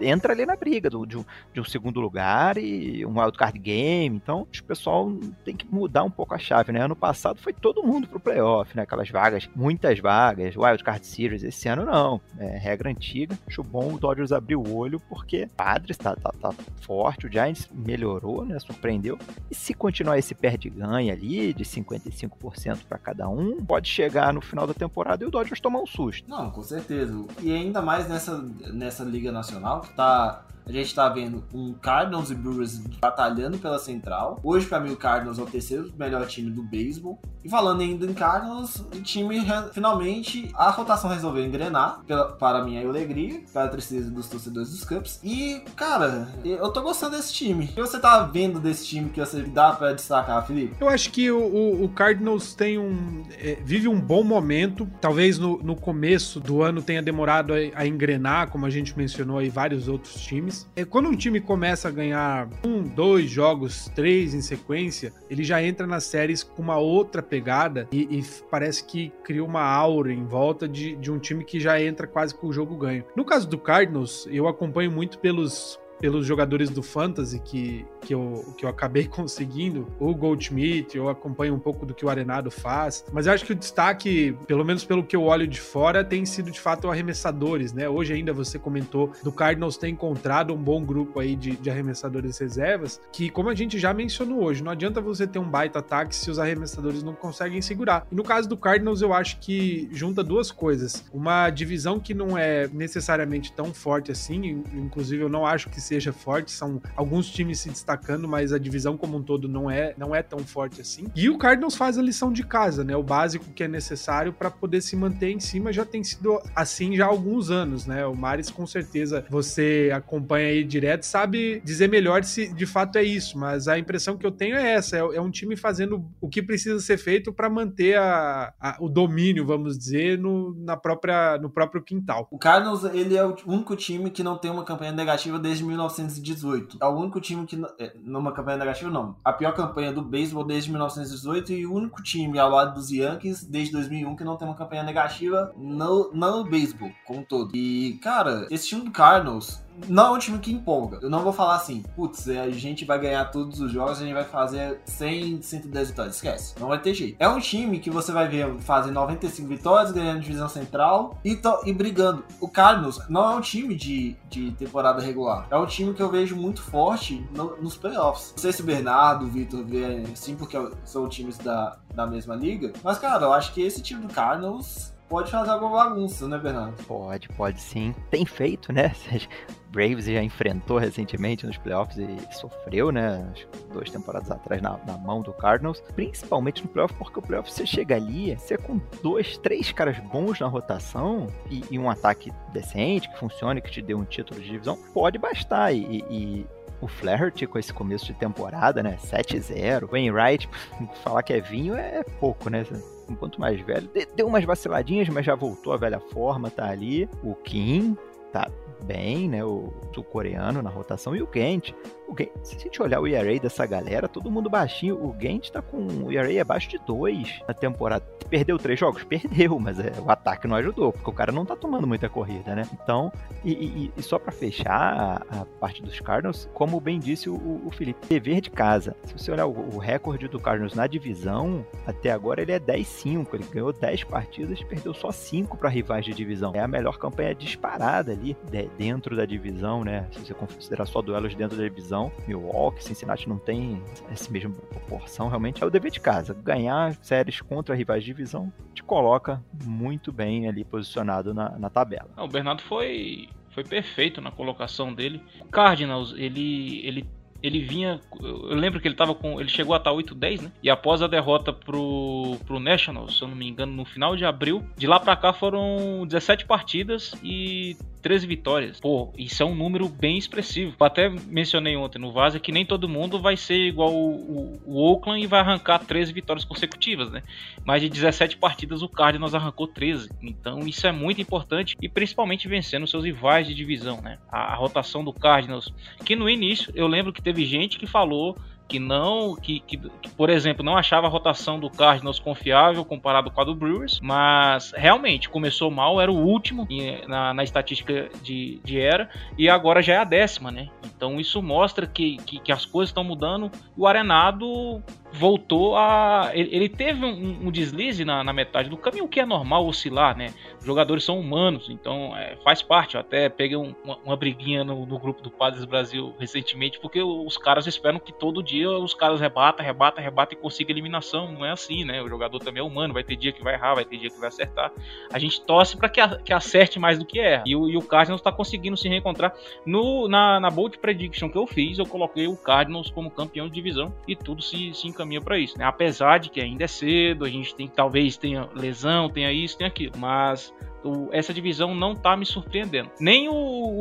[0.00, 3.58] entra ali na briga do, de, um, de um segundo lugar e um wild card
[3.58, 4.16] game.
[4.16, 5.12] Então, o pessoal
[5.44, 6.80] tem que mudar um pouco a chave, né?
[6.82, 8.82] Ano passado foi todo mundo pro playoff, né?
[8.82, 11.44] Aquelas vagas, muitas vagas, wild card series.
[11.44, 13.38] Esse ano não, é regra antiga.
[13.46, 17.68] Acho bom o Dodgers abrir o olho porque Padres tá, tá, tá forte, o Giants
[17.72, 18.58] melhorou, né?
[18.58, 19.18] Surpreendeu.
[19.50, 24.66] E se continuar esse perde-ganha ali de 55% para cada um, pode chegar no final
[24.66, 26.28] da temporada e o Dodgers tomar um susto.
[26.28, 27.24] Não, com certeza.
[27.40, 28.38] E ainda mais nessa,
[28.72, 33.78] nessa Liga Nacional, que tá A gente tá vendo um Cardinals e Brewers batalhando pela
[33.78, 34.40] central.
[34.42, 37.20] Hoje, pra mim, o Cardinals é o terceiro melhor time do beisebol.
[37.44, 39.40] E falando ainda em Cardinals, o time
[39.72, 44.84] finalmente a rotação resolveu engrenar, pela, para minha alegria, para a tristeza dos torcedores dos
[44.84, 45.20] Cubs.
[45.22, 47.66] E, cara, eu tô gostando desse time.
[47.66, 50.74] O que você tá vendo desse time que você dá para destacar, Felipe?
[50.80, 53.22] Eu acho que o, o, o Cardinals tem um.
[53.38, 54.88] É, vive um bom momento.
[55.00, 59.38] Talvez no, no começo do ano tenha demorado a, a, engrenar, como a gente mencionou
[59.38, 60.55] aí, vários outros times.
[60.74, 65.62] É, quando um time começa a ganhar um, dois jogos, três em sequência, ele já
[65.62, 70.24] entra nas séries com uma outra pegada e, e parece que cria uma aura em
[70.24, 73.04] volta de, de um time que já entra quase com o jogo ganho.
[73.16, 78.54] No caso do Cardinals, eu acompanho muito pelos pelos jogadores do Fantasy que, que, eu,
[78.56, 83.04] que eu acabei conseguindo, o Goldschmidt, eu acompanho um pouco do que o Arenado faz,
[83.12, 86.24] mas eu acho que o destaque, pelo menos pelo que eu olho de fora, tem
[86.24, 87.88] sido de fato arremessadores, né?
[87.88, 92.38] Hoje ainda você comentou do Cardinals ter encontrado um bom grupo aí de, de arremessadores
[92.38, 96.14] reservas, que como a gente já mencionou hoje, não adianta você ter um baita ataque
[96.14, 98.06] se os arremessadores não conseguem segurar.
[98.10, 101.04] E no caso do Cardinals, eu acho que junta duas coisas.
[101.12, 106.12] Uma divisão que não é necessariamente tão forte assim, inclusive eu não acho que seja
[106.12, 110.14] forte, são alguns times se destacando, mas a divisão como um todo não é, não
[110.14, 111.06] é tão forte assim.
[111.14, 112.96] E o Cardinals faz a lição de casa, né?
[112.96, 116.96] O básico que é necessário para poder se manter em cima já tem sido assim
[116.96, 118.06] já há alguns anos, né?
[118.06, 123.02] O Maris com certeza você acompanha aí direto, sabe dizer melhor se de fato é
[123.02, 126.28] isso, mas a impressão que eu tenho é essa, é, é um time fazendo o
[126.28, 131.38] que precisa ser feito para manter a, a, o domínio, vamos dizer, no, na própria,
[131.38, 132.26] no próprio quintal.
[132.30, 136.78] O Cardinals, ele é o único time que não tem uma campanha negativa desde 1918.
[136.80, 137.56] É o único time que.
[137.78, 139.16] É, numa campanha negativa, não.
[139.24, 143.44] A pior campanha do beisebol desde 1918 e o único time ao lado dos Yankees
[143.44, 147.54] desde 2001 que não tem uma campanha negativa no, no beisebol como um todo.
[147.54, 150.98] E, cara, esse time do Cardinals não é um time que empolga.
[151.02, 154.14] Eu não vou falar assim, putz, a gente vai ganhar todos os jogos, a gente
[154.14, 156.16] vai fazer 100, 110 vitórias.
[156.16, 156.54] Esquece.
[156.58, 157.16] Não vai ter jeito.
[157.18, 161.72] É um time que você vai ver fazer 95 vitórias, ganhando divisão central e, e
[161.72, 162.24] brigando.
[162.40, 165.46] O Cardinals não é um time de, de temporada regular.
[165.50, 168.32] É um time que eu vejo muito forte no, nos playoffs.
[168.32, 172.34] Não sei se o Bernardo, o Vitor vê assim, porque são times da, da mesma
[172.34, 172.72] liga.
[172.82, 176.82] Mas, cara, eu acho que esse time do Cardinals pode fazer alguma bagunça, né, Bernardo?
[176.84, 177.94] Pode, pode sim.
[178.10, 178.92] Tem feito, né?
[179.70, 183.30] Braves já enfrentou recentemente nos playoffs e sofreu, né?
[183.72, 185.82] Duas temporadas atrás na, na, mão do Cardinals.
[185.94, 190.40] Principalmente no playoff, porque o playoff você chega ali, você com dois, três caras bons
[190.40, 194.48] na rotação e, e um ataque decente, que funcione, que te dê um título de
[194.48, 195.74] divisão, pode bastar.
[195.74, 196.46] E, e
[196.80, 198.98] o Flaherty com esse começo de temporada, né?
[199.02, 199.88] 7-0.
[199.90, 200.48] Wainwright,
[201.02, 202.64] falar que é vinho é pouco, né?
[203.08, 207.08] Enquanto mais velho, deu umas vaciladinhas, mas já voltou à velha forma, tá ali.
[207.22, 207.96] O Kim
[208.32, 208.50] tá
[208.82, 209.44] bem, né?
[209.44, 211.72] O sul-coreano na rotação e o Gent.
[212.08, 212.14] O
[212.44, 214.96] se a gente olhar o ERA dessa galera, todo mundo baixinho.
[214.96, 218.04] O Gent tá com o ERA abaixo de 2 na temporada.
[218.28, 219.04] Perdeu três jogos?
[219.04, 222.54] Perdeu, mas é, o ataque não ajudou, porque o cara não tá tomando muita corrida,
[222.54, 222.68] né?
[222.72, 223.12] Então,
[223.44, 227.34] e, e, e só para fechar a, a, parte dos Cardinals, como bem disse o,
[227.64, 228.96] o, Felipe, dever de casa.
[229.04, 233.28] Se você olhar o, o recorde do Cardinals na divisão, até agora ele é 10-5.
[233.32, 236.52] Ele ganhou 10 partidas e perdeu só 5 para rivais de divisão.
[236.54, 240.06] É a melhor campanha disparada ali de, dentro da divisão, né?
[240.12, 241.95] Se você considerar só duelos dentro da divisão,
[242.26, 245.28] Milwaukee, Cincinnati não tem essa mesma proporção.
[245.28, 246.34] Realmente é o dever de casa.
[246.34, 252.08] Ganhar séries contra rivais de divisão te coloca muito bem ali posicionado na, na tabela.
[252.16, 255.22] O Bernardo foi foi perfeito na colocação dele.
[255.40, 257.08] O Cardinals, ele, ele
[257.42, 258.00] ele vinha.
[258.20, 259.40] Eu lembro que ele tava com.
[259.40, 260.52] Ele chegou a estar 8-10, né?
[260.62, 264.24] E após a derrota pro, pro Nationals, se eu não me engano, no final de
[264.24, 268.78] abril, de lá para cá foram 17 partidas e 13 vitórias.
[268.78, 270.76] Pô, isso é um número bem expressivo.
[270.78, 274.76] Até mencionei ontem no Vaza que nem todo mundo vai ser igual o, o, o,
[274.76, 277.20] Oakland e vai arrancar 13 vitórias consecutivas, né?
[277.64, 280.08] Mas de 17 partidas o Cardinals arrancou 13.
[280.22, 284.18] Então isso é muito importante e principalmente vencendo seus rivais de divisão, né?
[284.30, 288.36] A, a rotação do Cardinals, que no início eu lembro que teve gente que falou
[288.68, 293.30] que não, que, que, que, por exemplo, não achava a rotação do Cardinals confiável comparado
[293.30, 296.66] com a do Brewers, mas realmente começou mal, era o último
[297.06, 300.68] na, na estatística de, de era, e agora já é a décima, né?
[300.84, 303.50] Então isso mostra que, que, que as coisas estão mudando.
[303.76, 306.30] O Arenado voltou a.
[306.34, 309.66] Ele, ele teve um, um deslize na, na, metade do caminho, o que é normal
[309.66, 310.32] oscilar, né?
[310.58, 312.94] Os jogadores são humanos, então é, faz parte.
[312.94, 317.02] Eu até peguei um, uma, uma, briguinha no, no, grupo do Padres Brasil recentemente, porque
[317.02, 321.32] os caras esperam que todo dia os caras rebata, rebata, rebata e consiga eliminação.
[321.32, 322.02] Não é assim, né?
[322.02, 324.18] O jogador também é humano, vai ter dia que vai errar, vai ter dia que
[324.18, 324.72] vai acertar.
[325.12, 327.44] A gente torce para que, que acerte mais do que erra.
[327.46, 329.34] E o, e o Cardinals está conseguindo se reencontrar.
[329.64, 333.54] No, na, na Bold Prediction que eu fiz, eu coloquei o Cardinals como campeão de
[333.54, 335.64] divisão e tudo se, se encaminha para isso, né?
[335.64, 339.68] Apesar de que ainda é cedo, a gente tem talvez tenha lesão, tenha isso, tenha
[339.68, 340.52] aquilo, mas
[340.86, 342.90] o, essa divisão não tá me surpreendendo.
[343.00, 343.34] Nem o,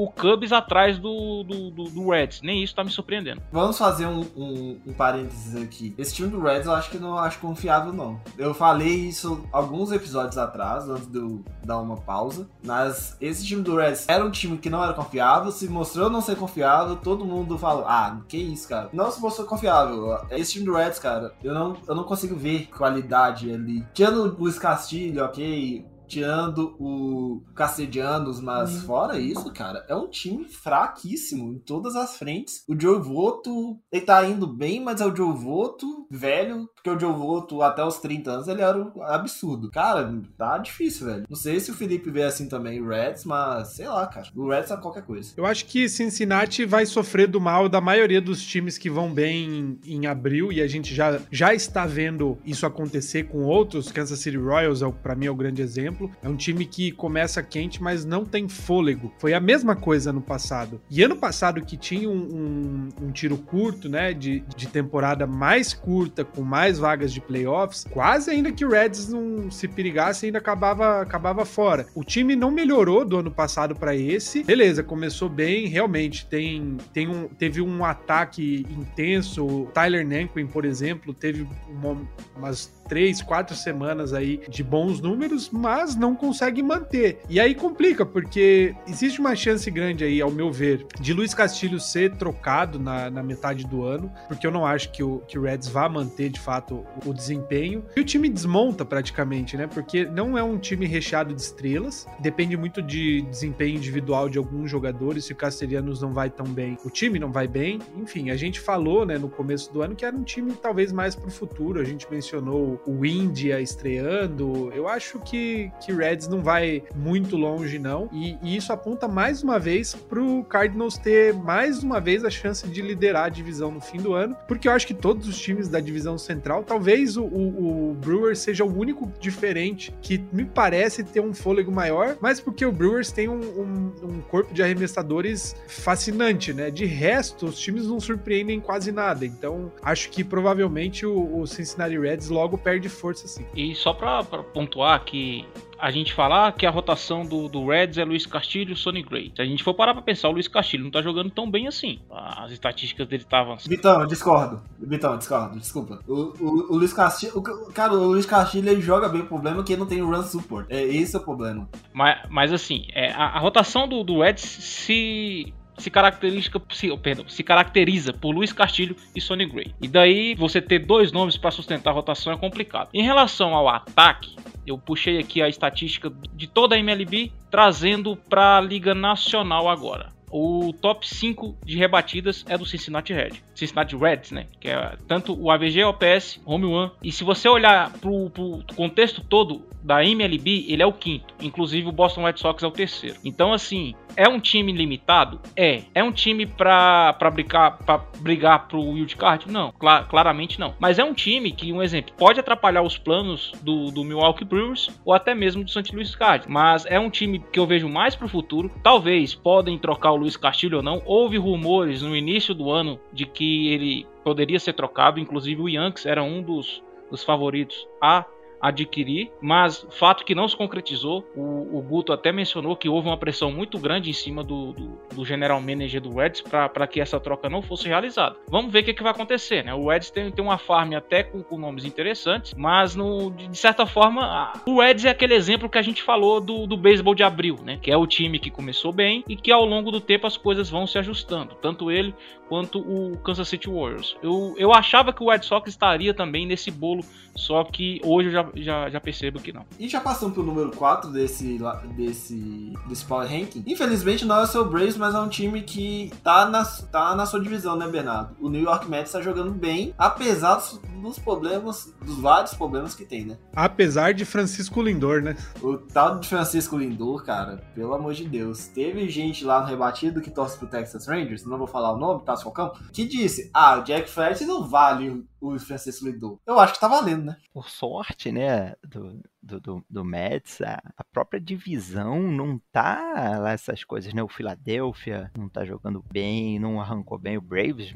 [0.03, 3.41] o Cubs atrás do, do, do, do, Reds, nem isso tá me surpreendendo.
[3.51, 5.93] Vamos fazer um, um, um, parênteses aqui.
[5.97, 8.19] Esse time do Reds eu acho que não acho confiável, não.
[8.37, 12.47] Eu falei isso alguns episódios atrás, antes de eu dar uma pausa.
[12.63, 16.21] Mas esse time do Reds era um time que não era confiável, se mostrou não
[16.21, 18.89] ser confiável, todo mundo fala, ah, que isso, cara.
[18.91, 20.17] Não se mostrou confiável.
[20.31, 23.85] Esse time do Reds, cara, eu não, eu não consigo ver qualidade ali.
[23.93, 28.81] Tirando o Luiz Castilho, ok, tirando o Castellanos, mas uhum.
[28.81, 32.63] fora isso, cara, é um time fraquíssimo em todas as frentes.
[32.67, 36.99] O Joe Voto, ele tá indo bem, mas é o Joe Voto velho, porque o
[36.99, 39.69] Joe Voto até os 30 anos ele era um absurdo.
[39.69, 41.25] Cara, tá difícil, velho.
[41.29, 44.27] Não sei se o Felipe vê assim também o Reds, mas sei lá, cara.
[44.35, 45.33] O Reds é qualquer coisa.
[45.35, 49.79] Eu acho que Cincinnati vai sofrer do mal da maioria dos times que vão bem
[49.85, 53.91] em, em abril e a gente já, já está vendo isso acontecer com outros.
[53.91, 56.11] Kansas City Royals, é, para mim, é o grande exemplo exemplo.
[56.21, 59.13] É um time que começa quente, mas não tem fôlego.
[59.17, 60.81] Foi a mesma coisa no passado.
[60.89, 64.13] E ano passado, que tinha um, um, um tiro curto, né?
[64.13, 69.09] De, de temporada mais curta, com mais vagas de playoffs, quase ainda que o Reds
[69.09, 71.87] não se perigasse, ainda acabava, acababa fora.
[71.95, 74.43] O time não melhorou do ano passado para esse.
[74.43, 76.25] Beleza, começou bem, realmente.
[76.25, 79.45] Tem, tem um, teve um ataque intenso.
[79.45, 81.97] O Tyler Nanquin, por exemplo, teve uma,
[82.35, 87.19] umas três, quatro semanas aí de bons números, mas não consegue manter.
[87.29, 91.79] E aí complica, porque existe uma chance grande aí, ao meu ver, de Luiz Castilho
[91.81, 95.41] ser trocado na, na metade do ano, porque eu não acho que o, que o
[95.41, 97.83] Reds vá manter de fato o, desempenho.
[97.95, 99.67] E o time desmonta praticamente, né?
[99.67, 104.71] Porque não é um time recheado de estrelas, depende muito de desempenho individual de alguns
[104.71, 105.25] jogadores.
[105.25, 107.79] Se o Castelhanos não vai tão bem, o time não vai bem.
[107.97, 111.15] Enfim, a gente falou, né, no começo do ano que era um time talvez mais
[111.15, 111.79] pro futuro.
[111.79, 117.79] A gente mencionou o India estreando, eu acho que, que Reds não vai muito longe,
[117.79, 118.09] não.
[118.11, 122.67] E, e, isso aponta mais uma vez pro Cardinals ter mais uma vez a chance
[122.67, 125.67] de liderar a divisão no fim do ano, porque eu acho que todos os times
[125.67, 131.03] da divisão central, talvez o, o, o Brewers seja o único diferente que me parece
[131.03, 135.55] ter um fôlego maior, mas porque o Brewers tem um, um, um corpo de arremessadores
[135.67, 136.69] fascinante, né?
[136.69, 139.25] De resto, os times não surpreendem quase nada.
[139.25, 143.45] Então, acho que provavelmente o, o Cincinnati Reds logo perde força, sim.
[143.55, 145.45] E só pra pontuar que
[145.85, 149.31] a gente falar que a rotação do, do Reds é Luiz Castilho e Sonny Gray.
[149.35, 151.67] Se a gente for parar pra pensar, o Luiz Castilho não tá jogando tão bem
[151.67, 151.99] assim.
[152.09, 153.55] As estatísticas dele estavam.
[153.57, 154.63] Vitão, eu discordo.
[154.79, 155.99] Vitão, discordo, desculpa.
[156.07, 157.33] O, o, o Luiz Castilho.
[157.35, 159.21] O, cara, o Luiz Castilho ele joga bem.
[159.21, 160.65] O problema é que ele não tem run support.
[160.71, 161.69] É esse é o problema.
[161.93, 167.27] Mas, mas assim, é, a, a rotação do, do Reds se se caracteriza, se, perdão,
[167.27, 169.73] se caracteriza por Luiz Castilho e Sonny Gray.
[169.81, 172.89] E daí você ter dois nomes para sustentar a rotação é complicado.
[172.93, 174.35] Em relação ao ataque,
[174.65, 180.15] eu puxei aqui a estatística de toda a MLB trazendo para a Liga Nacional agora.
[180.37, 183.41] O top 5 de rebatidas é do Cincinnati Red.
[183.53, 184.47] Cincinnati Reds, né?
[184.59, 186.91] Que é tanto o AVG, OPS, Home One.
[187.01, 191.33] E se você olhar pro, pro contexto todo da MLB, ele é o quinto.
[191.39, 193.15] Inclusive o Boston Red Sox é o terceiro.
[193.23, 195.39] Então, assim, é um time limitado?
[195.55, 195.83] É.
[195.93, 199.51] É um time pra, pra, brigar, pra brigar pro wild card?
[199.51, 200.73] Não, cl claramente não.
[200.79, 204.89] Mas é um time que, um exemplo, pode atrapalhar os planos do, do Milwaukee Brewers
[205.03, 205.93] ou até mesmo do St.
[205.93, 206.45] Louis Card.
[206.49, 208.71] Mas é um time que eu vejo mais pro futuro.
[208.83, 211.01] Talvez podem trocar o Luiz Castilho ou não.
[211.05, 215.19] Houve rumores no início do ano de que ele poderia ser trocado.
[215.19, 218.25] Inclusive o Yankees era um dos, dos favoritos a
[218.67, 221.25] adquirir, mas fato que não se concretizou.
[221.35, 224.99] O, o Guto até mencionou que houve uma pressão muito grande em cima do, do,
[225.13, 228.35] do general manager do Reds para que essa troca não fosse realizada.
[228.49, 229.73] Vamos ver o que, que vai acontecer, né?
[229.73, 233.85] O Reds tem, tem uma farm até com, com nomes interessantes, mas no, de certa
[233.85, 237.23] forma, a, o Reds é aquele exemplo que a gente falou do, do beisebol de
[237.23, 237.77] abril, né?
[237.81, 240.69] Que é o time que começou bem e que ao longo do tempo as coisas
[240.69, 242.13] vão se ajustando, tanto ele
[242.47, 244.15] quanto o Kansas City Warriors.
[244.21, 247.03] Eu, eu achava que o Red Sox estaria também nesse bolo,
[247.35, 249.65] só que hoje eu já, já, já percebo que não.
[249.79, 251.59] E já passamos pro número 4 desse,
[251.95, 253.63] desse, desse Power Ranking.
[253.65, 257.25] Infelizmente não é o seu Braves, mas é um time que tá na, tá na
[257.25, 258.35] sua divisão, né, Bernardo?
[258.39, 263.05] O New York Mets tá jogando bem, apesar dos, dos problemas, dos vários problemas que
[263.05, 263.37] tem, né?
[263.55, 265.35] Apesar de Francisco Lindor, né?
[265.61, 268.67] O tal de Francisco Lindor, cara, pelo amor de Deus.
[268.67, 272.23] Teve gente lá no rebatido que torce pro Texas Rangers, não vou falar o nome,
[272.23, 276.39] tá, Falcão, que disse: Ah, o Jack Flaherty não vale o, o Francisco Lindor.
[276.45, 277.37] Eu acho que tá valendo, né?
[277.53, 283.51] Por sorte, né, do, do, do, do Mets, a, a própria divisão não tá lá
[283.51, 284.21] essas coisas, né?
[284.23, 287.37] O Philadelphia não tá jogando bem, não arrancou bem.
[287.37, 287.93] O Braves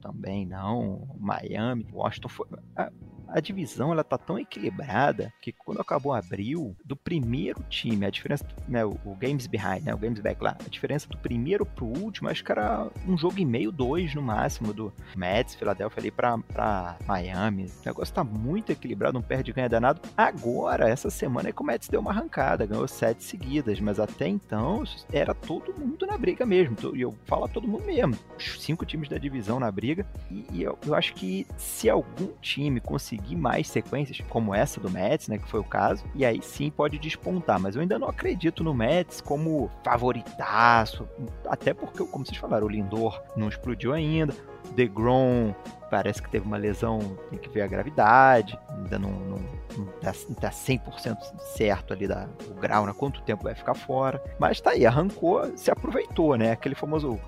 [0.00, 0.94] também não.
[0.94, 2.48] O Miami, Washington foi...
[2.76, 2.90] A,
[3.32, 8.44] a divisão ela tá tão equilibrada que quando acabou abril, do primeiro time, a diferença,
[8.68, 12.28] né, o, Games Behind, né, o Games Back lá, a diferença do primeiro pro último,
[12.28, 16.38] acho que era um jogo e meio, dois no máximo, do Mets, Philadelphia ali pra,
[16.38, 17.64] pra Miami.
[17.66, 20.00] O negócio tá muito equilibrado, não perde ganha danado.
[20.16, 24.28] Agora, essa semana é que o Mets deu uma arrancada, ganhou sete seguidas, mas até
[24.28, 26.76] então era todo mundo na briga mesmo.
[26.94, 28.16] E eu falo a todo mundo mesmo.
[28.38, 30.06] Cinco times da divisão na briga.
[30.30, 34.90] E, e eu, eu acho que se algum time conseguir mais sequências, como essa do
[34.90, 37.60] Mets, né, que foi o caso, e aí sim pode despontar.
[37.60, 41.08] Mas eu ainda não acredito no Mets como favoritaço,
[41.46, 44.34] até porque, como vocês falaram, o Lindor não explodiu ainda,
[44.74, 45.54] DeGrom
[45.90, 49.38] parece que teve uma lesão, tem que ver a gravidade, ainda não, não,
[49.76, 51.16] não tá, tá 100%
[51.56, 52.94] certo ali da, o grau, né?
[52.96, 54.22] Quanto tempo vai ficar fora.
[54.38, 56.52] Mas tá aí, arrancou, se aproveitou, né?
[56.52, 57.18] Aquele famoso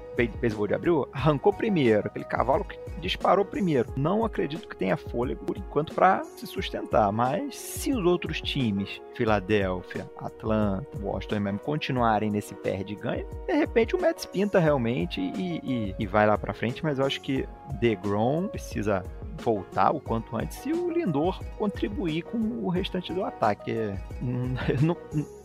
[0.40, 3.92] beisebol de abril, arrancou primeiro, aquele cavalo que disparou primeiro.
[3.96, 9.00] Não acredito que tenha fôlego por enquanto para se sustentar, mas se os outros times,
[9.14, 15.20] Filadélfia, Atlanta, Washington mesmo, continuarem nesse perde e ganha, de repente o Mets pinta realmente
[15.20, 17.46] e, e, e vai lá para frente, mas eu acho que
[17.80, 19.02] DeGrom precisa
[19.38, 23.74] voltar o quanto antes e o Lindor contribuir com o restante do ataque.
[24.80, 24.96] Não,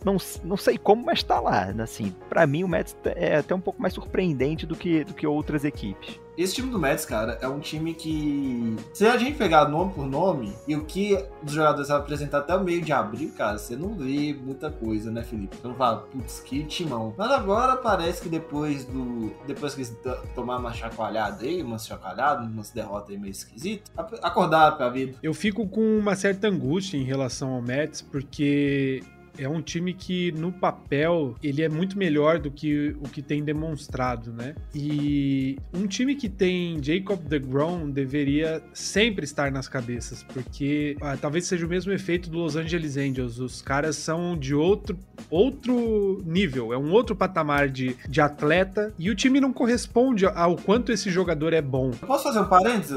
[0.04, 1.64] não, não sei como, mas tá lá.
[1.78, 5.26] Assim, para mim o Mets é até um pouco mais surpreendente do que, do que
[5.26, 6.18] outras equipes.
[6.40, 8.74] Esse time do Mets, cara, é um time que.
[8.94, 12.64] Se a gente pegar nome por nome e o que os jogadores apresentar até o
[12.64, 15.54] meio de abril, cara, você não vê muita coisa, né, Felipe?
[15.62, 17.14] Não fala, putz, que timão.
[17.14, 19.30] Mas agora parece que depois do.
[19.46, 19.94] Depois que eles
[20.34, 25.18] tomaram uma chacoalhada aí, uma chacoalhada, umas derrotas aí meio esquisitas, acordaram pra vida.
[25.22, 29.02] Eu fico com uma certa angústia em relação ao Mets, porque
[29.38, 33.42] é um time que no papel ele é muito melhor do que o que tem
[33.42, 34.54] demonstrado, né?
[34.74, 41.46] E um time que tem Jacob DeGrom deveria sempre estar nas cabeças, porque ah, talvez
[41.46, 43.38] seja o mesmo efeito do Los Angeles Angels.
[43.38, 44.98] Os caras são de outro
[45.30, 50.56] outro nível, é um outro patamar de, de atleta e o time não corresponde ao
[50.56, 51.90] quanto esse jogador é bom.
[51.90, 52.96] Posso fazer um parênteses,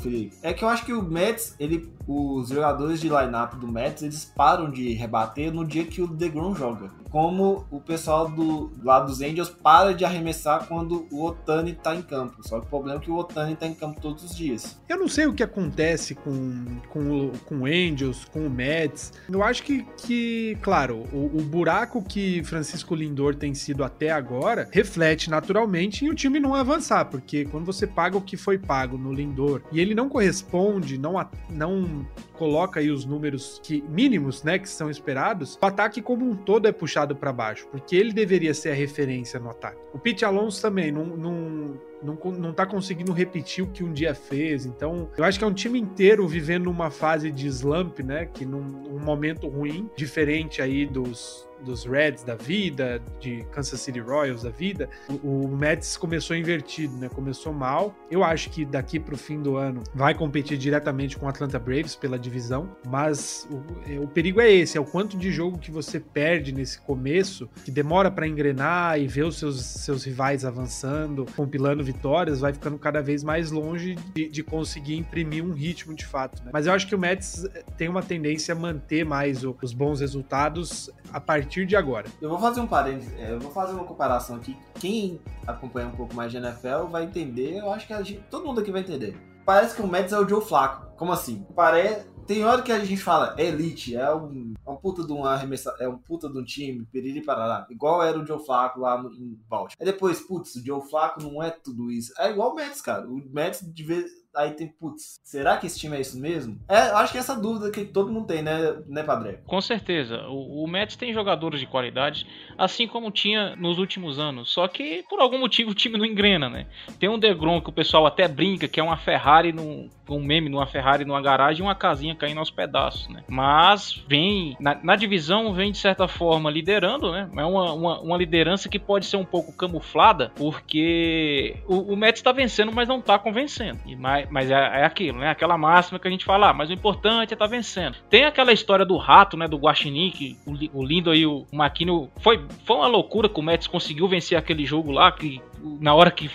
[0.00, 0.36] Felipe?
[0.42, 4.24] É que eu acho que o Mets, ele, os jogadores de lineup do Mets, eles
[4.24, 7.03] param de rebater no dia que o DeGrom joga.
[7.14, 12.02] Como o pessoal do lado dos Angels para de arremessar quando o Otani tá em
[12.02, 12.42] campo.
[12.42, 14.80] Só que o problema é que o Otani tá em campo todos os dias.
[14.88, 19.12] Eu não sei o que acontece com, com, com o Angels, com o Mets.
[19.30, 24.68] Eu acho que, que claro, o, o buraco que Francisco Lindor tem sido até agora
[24.72, 28.98] reflete naturalmente em o time não avançar, porque quando você paga o que foi pago
[28.98, 31.14] no Lindor e ele não corresponde, não,
[31.48, 36.34] não coloca aí os números que mínimos, né, que são esperados, o ataque como um
[36.34, 39.80] todo é puxado para baixo, porque ele deveria ser a referência no ataque.
[39.92, 44.14] O Pete Alonso também não, não não, não tá conseguindo repetir o que um dia
[44.14, 44.66] fez.
[44.66, 48.26] Então, eu acho que é um time inteiro vivendo uma fase de slump, né?
[48.26, 54.00] Que num um momento ruim, diferente aí dos, dos Reds da vida, de Kansas City
[54.00, 57.08] Royals da vida, o, o Mets começou invertido, né?
[57.08, 57.94] Começou mal.
[58.10, 61.96] Eu acho que daqui pro fim do ano vai competir diretamente com o Atlanta Braves
[61.96, 65.98] pela divisão, mas o, o perigo é esse, é o quanto de jogo que você
[65.98, 71.82] perde nesse começo, que demora para engrenar e ver os seus, seus rivais avançando, compilando
[71.94, 76.42] vitórias, vai ficando cada vez mais longe de, de conseguir imprimir um ritmo de fato.
[76.44, 76.50] Né?
[76.52, 80.00] Mas eu acho que o Mets tem uma tendência a manter mais o, os bons
[80.00, 82.06] resultados a partir de agora.
[82.20, 84.56] Eu vou fazer um parênteses, eu vou fazer uma comparação aqui.
[84.74, 88.60] Quem acompanha um pouco mais de NFL vai entender, eu acho que gente, todo mundo
[88.60, 89.16] aqui vai entender.
[89.44, 90.86] Parece que o Mets é o Joe Flaco.
[90.96, 91.46] Como assim?
[91.54, 95.12] Parece, tem hora que a gente fala é elite, é um, é um puta de
[95.12, 98.80] um arremessa, é um puta de um time, periri parará, igual era o Joe Flacco
[98.80, 99.76] lá no, em Baltimore.
[99.78, 102.12] Aí depois, putz, o Joe Flacco não é tudo isso.
[102.18, 103.08] É igual o Mets, cara.
[103.08, 106.58] O Mets de vez aí tem, putz, será que esse time é isso mesmo?
[106.68, 109.38] É, acho que é essa dúvida que todo mundo tem, né, né Padre?
[109.46, 110.26] Com certeza.
[110.28, 112.26] O, o Mets tem jogadores de qualidade,
[112.58, 114.50] assim como tinha nos últimos anos.
[114.52, 116.66] Só que, por algum motivo, o time não engrena, né?
[116.98, 120.48] Tem um Degrom que o pessoal até brinca, que é uma Ferrari, num, um meme
[120.48, 123.22] numa Ferrari numa garagem e uma casinha caindo aos pedaços, né?
[123.28, 127.28] Mas vem, na, na divisão, vem de certa forma liderando, né?
[127.36, 132.20] É uma, uma, uma liderança que pode ser um pouco camuflada, porque o, o Mets
[132.20, 133.80] está vencendo, mas não está convencendo.
[133.86, 133.96] E,
[134.30, 135.30] mas é, é, aquilo, né?
[135.30, 137.96] Aquela máxima que a gente fala, ah, mas o importante é estar tá vencendo.
[138.08, 139.46] Tem aquela história do rato, né?
[139.46, 142.10] Do Guaxinim, que o, o Lindo e o Maquino.
[142.20, 145.40] Foi, foi uma loucura que o Mets conseguiu vencer aquele jogo lá, que
[145.80, 146.30] na hora que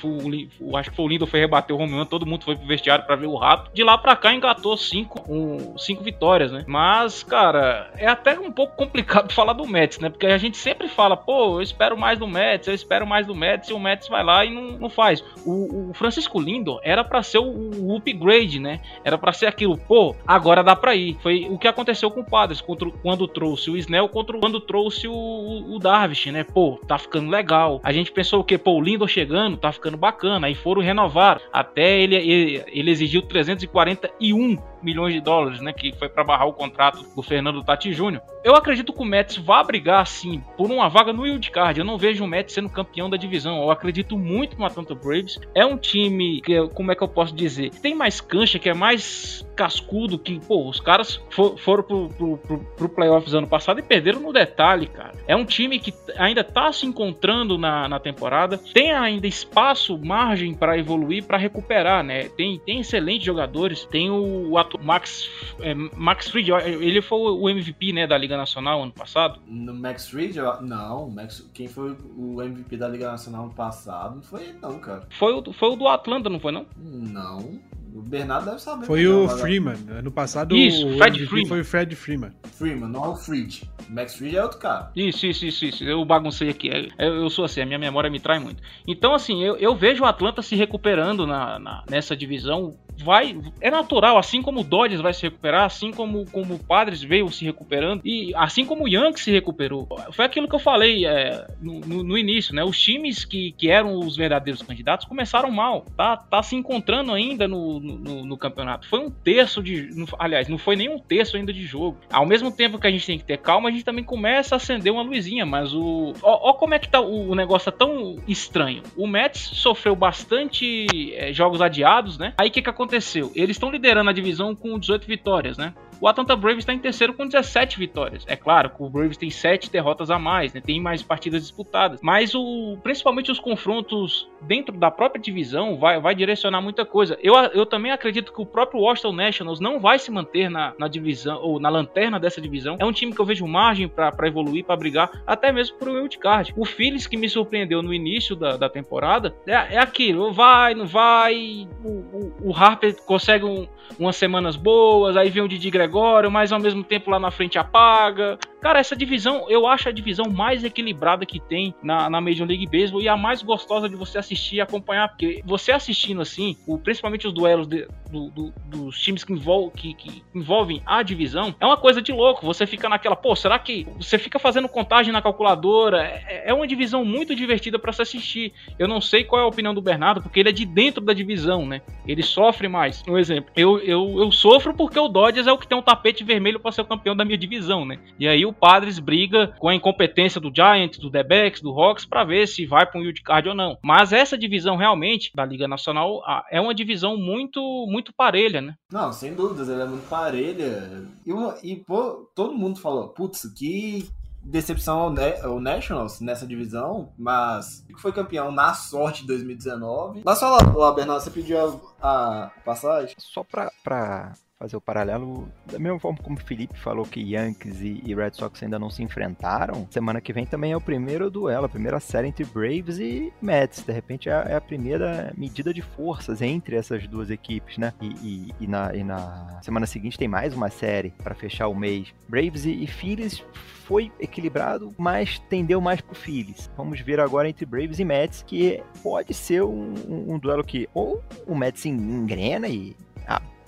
[0.59, 3.05] o, acho que foi o Lindo foi rebater o run, todo mundo foi pro vestiário
[3.05, 3.71] para ver o rato.
[3.73, 6.63] De lá para cá engatou cinco, um, cinco vitórias, né?
[6.67, 10.09] Mas, cara, é até um pouco complicado falar do Mets, né?
[10.09, 13.35] Porque a gente sempre fala, pô, eu espero mais do Mets, eu espero mais do
[13.35, 15.23] Mets, e o Mets vai lá e não, não faz.
[15.45, 18.79] O, o Francisco Lindo era para ser o, o, upgrade, né?
[19.03, 21.17] Era para ser aquilo, pô, agora dá para ir.
[21.21, 25.07] Foi o que aconteceu com o Padres contra, quando trouxe o Snell contra quando trouxe
[25.07, 26.43] o, o, Darvish, né?
[26.43, 27.79] Pô, tá ficando legal.
[27.83, 30.47] A gente pensou o que, pô, o Lindo chegando, tá ficando bacana.
[30.47, 31.41] Aí foram renovar.
[31.51, 35.73] Até ele, ele, ele exigiu 341 milhões de dólares, né?
[35.73, 38.21] Que foi para barrar o contrato do Fernando Tati Júnior.
[38.43, 41.79] Eu acredito que o Mets vá brigar, assim, por uma vaga no Wild Card.
[41.79, 43.61] Eu não vejo o Mets sendo campeão da divisão.
[43.61, 45.39] Eu acredito muito no Atlanta Braves.
[45.53, 47.71] É um time que, como é que eu posso dizer?
[47.71, 52.37] Tem mais cancha, que é mais cascudo, que, pô, os caras for, foram pro, pro,
[52.37, 55.13] pro, pro playoffs ano passado e perderam no detalhe, cara.
[55.27, 58.57] É um time que ainda tá se encontrando na, na temporada.
[58.57, 62.29] Tem ainda espaço, margem para evoluir, para recuperar, né?
[62.29, 63.83] Tem, tem excelentes jogadores.
[63.85, 68.83] Tem o, o Max, é, Max Fried, ele foi o MVP, né, da Liga Nacional
[68.83, 69.39] ano passado.
[69.47, 70.37] No Max Fried?
[70.61, 74.79] Não, Max, quem foi o MVP da Liga Nacional ano passado não foi ele, não,
[74.79, 75.07] cara.
[75.11, 76.65] Foi o, foi o do Atlanta, não foi, não?
[76.77, 77.59] Não.
[77.93, 78.85] O Bernardo deve saber.
[78.85, 79.75] Foi o Freeman.
[79.89, 81.47] Ano passado isso, o Fred Freeman.
[81.47, 82.31] foi o Fred Freeman.
[82.43, 83.69] Freeman, não é o Fried.
[83.89, 84.91] Max Fried é outro cara.
[84.95, 85.83] Isso, isso, isso, isso.
[85.83, 86.69] Eu baguncei aqui.
[86.97, 88.61] Eu, sou assim, a minha memória me trai muito.
[88.87, 93.37] Então, assim, eu, eu vejo o Atlanta se recuperando na, na, nessa divisão vai.
[93.61, 97.29] É natural, assim como o Dodgers vai se recuperar, assim como, como o Padres veio
[97.31, 99.87] se recuperando, e assim como o Yankees se recuperou.
[100.11, 102.63] Foi aquilo que eu falei é, no, no, início, né?
[102.63, 105.85] Os times que, que eram os verdadeiros candidatos começaram mal.
[105.95, 108.87] Tá, tá se encontrando ainda no, no, no campeonato.
[108.87, 109.89] Foi um terço de.
[110.17, 111.97] aliás, não foi nem um terço ainda de jogo.
[112.11, 114.57] Ao mesmo tempo que a gente tem que ter calma, a gente também começa a
[114.57, 116.13] acender uma luzinha, mas o.
[116.21, 118.83] Ó, ó como é que tá o, o negócio tá tão estranho.
[118.97, 122.33] O Mets sofreu bastante é, jogos adiados, né?
[122.37, 122.88] Aí o que, que aconteceu?
[122.89, 123.31] Aconteceu?
[123.35, 125.73] Eles estão liderando a divisão com 18 vitórias, né?
[126.01, 128.23] O Atlanta Braves está em terceiro com 17 vitórias.
[128.27, 130.61] É claro que o Braves tem 7 derrotas a mais, né?
[130.61, 131.99] tem mais partidas disputadas.
[132.01, 137.17] Mas o, principalmente os confrontos dentro da própria divisão vai, vai direcionar muita coisa.
[137.21, 140.87] Eu, eu também acredito que o próprio Washington Nationals não vai se manter na, na
[140.87, 142.77] divisão ou na lanterna dessa divisão.
[142.79, 146.53] É um time que eu vejo margem para evoluir, para brigar, até mesmo pro wildcard.
[146.55, 150.87] O Phillies que me surpreendeu no início da, da temporada é, é aquilo: vai, não
[150.87, 151.67] vai.
[151.83, 155.88] O, o, o Harper consegue um, umas semanas boas, aí vem o Didi Gregório,
[156.29, 158.37] mas ao mesmo tempo lá na frente apaga.
[158.61, 162.67] Cara, essa divisão, eu acho a divisão mais equilibrada que tem na, na Major League
[162.67, 166.77] Baseball e a mais gostosa de você assistir e acompanhar, porque você assistindo assim, o,
[166.77, 171.55] principalmente os duelos de, do, do, dos times que, envol, que, que, envolvem a divisão,
[171.59, 172.45] é uma coisa de louco.
[172.45, 176.03] Você fica naquela, pô, será que você fica fazendo contagem na calculadora?
[176.03, 178.51] É, é uma divisão muito divertida para se assistir.
[178.77, 181.13] Eu não sei qual é a opinião do Bernardo, porque ele é de dentro da
[181.13, 181.81] divisão, né?
[182.05, 183.03] Ele sofre mais.
[183.07, 186.23] Um exemplo, eu, eu, eu sofro porque o Dodgers é o que tem um tapete
[186.23, 187.99] vermelho para ser o campeão da minha divisão, né?
[188.19, 192.23] E aí o Padres briga com a incompetência do Giants, do Debex, do Hawks para
[192.23, 193.77] ver se vai para um wildcard ou não.
[193.83, 196.21] Mas essa divisão realmente da Liga Nacional
[196.51, 198.75] é uma divisão muito muito parelha, né?
[198.91, 201.07] Não, sem dúvidas, ela é muito parelha.
[201.25, 204.09] E, e pô, todo mundo falou, putz, que
[204.41, 210.21] decepção ao, Nationals nessa divisão, mas foi campeão na sorte de 2019.
[210.23, 211.59] Mas só lá, Bernardo, você pediu
[212.01, 213.15] a, a passagem?
[213.17, 217.79] Só pra, pra fazer o paralelo, da mesma forma como o Felipe falou que Yankees
[217.79, 221.31] e, e, Red Sox ainda não se enfrentaram, semana que vem também é o primeiro
[221.31, 223.83] duelo, a primeira série entre Braves e Mets.
[223.83, 227.93] De repente é, é a primeira medida de forças entre essas duas equipes, né?
[228.01, 232.13] E, e, e na, na, semana seguinte tem mais uma série para fechar o mês.
[232.27, 233.41] Braves e, Phillies
[233.85, 236.69] foi equilibrado, mas tendeu mais pro Phillies.
[236.75, 240.89] Vamos ver agora entre Braves e Mets, que pode ser um, um, um duelo que
[240.93, 242.95] ou o Mets engrena e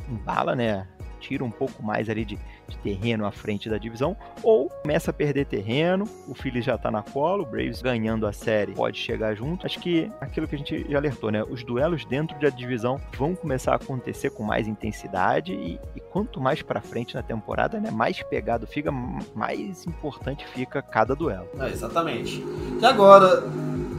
[0.09, 0.87] embala, né?
[1.21, 5.13] Tira um pouco mais ali de, de terreno à frente da divisão, ou começa a
[5.13, 9.35] perder terreno, o Phillies já tá na cola, o Braves ganhando a série pode chegar
[9.35, 9.65] junto.
[9.65, 11.43] Acho que aquilo que a gente já alertou, né?
[11.43, 16.41] Os duelos dentro da divisão vão começar a acontecer com mais intensidade e, e quanto
[16.41, 18.91] mais para frente na temporada, né, mais pegado fica,
[19.35, 21.47] mais importante fica cada duelo.
[21.59, 22.43] É, exatamente.
[22.81, 23.41] E agora,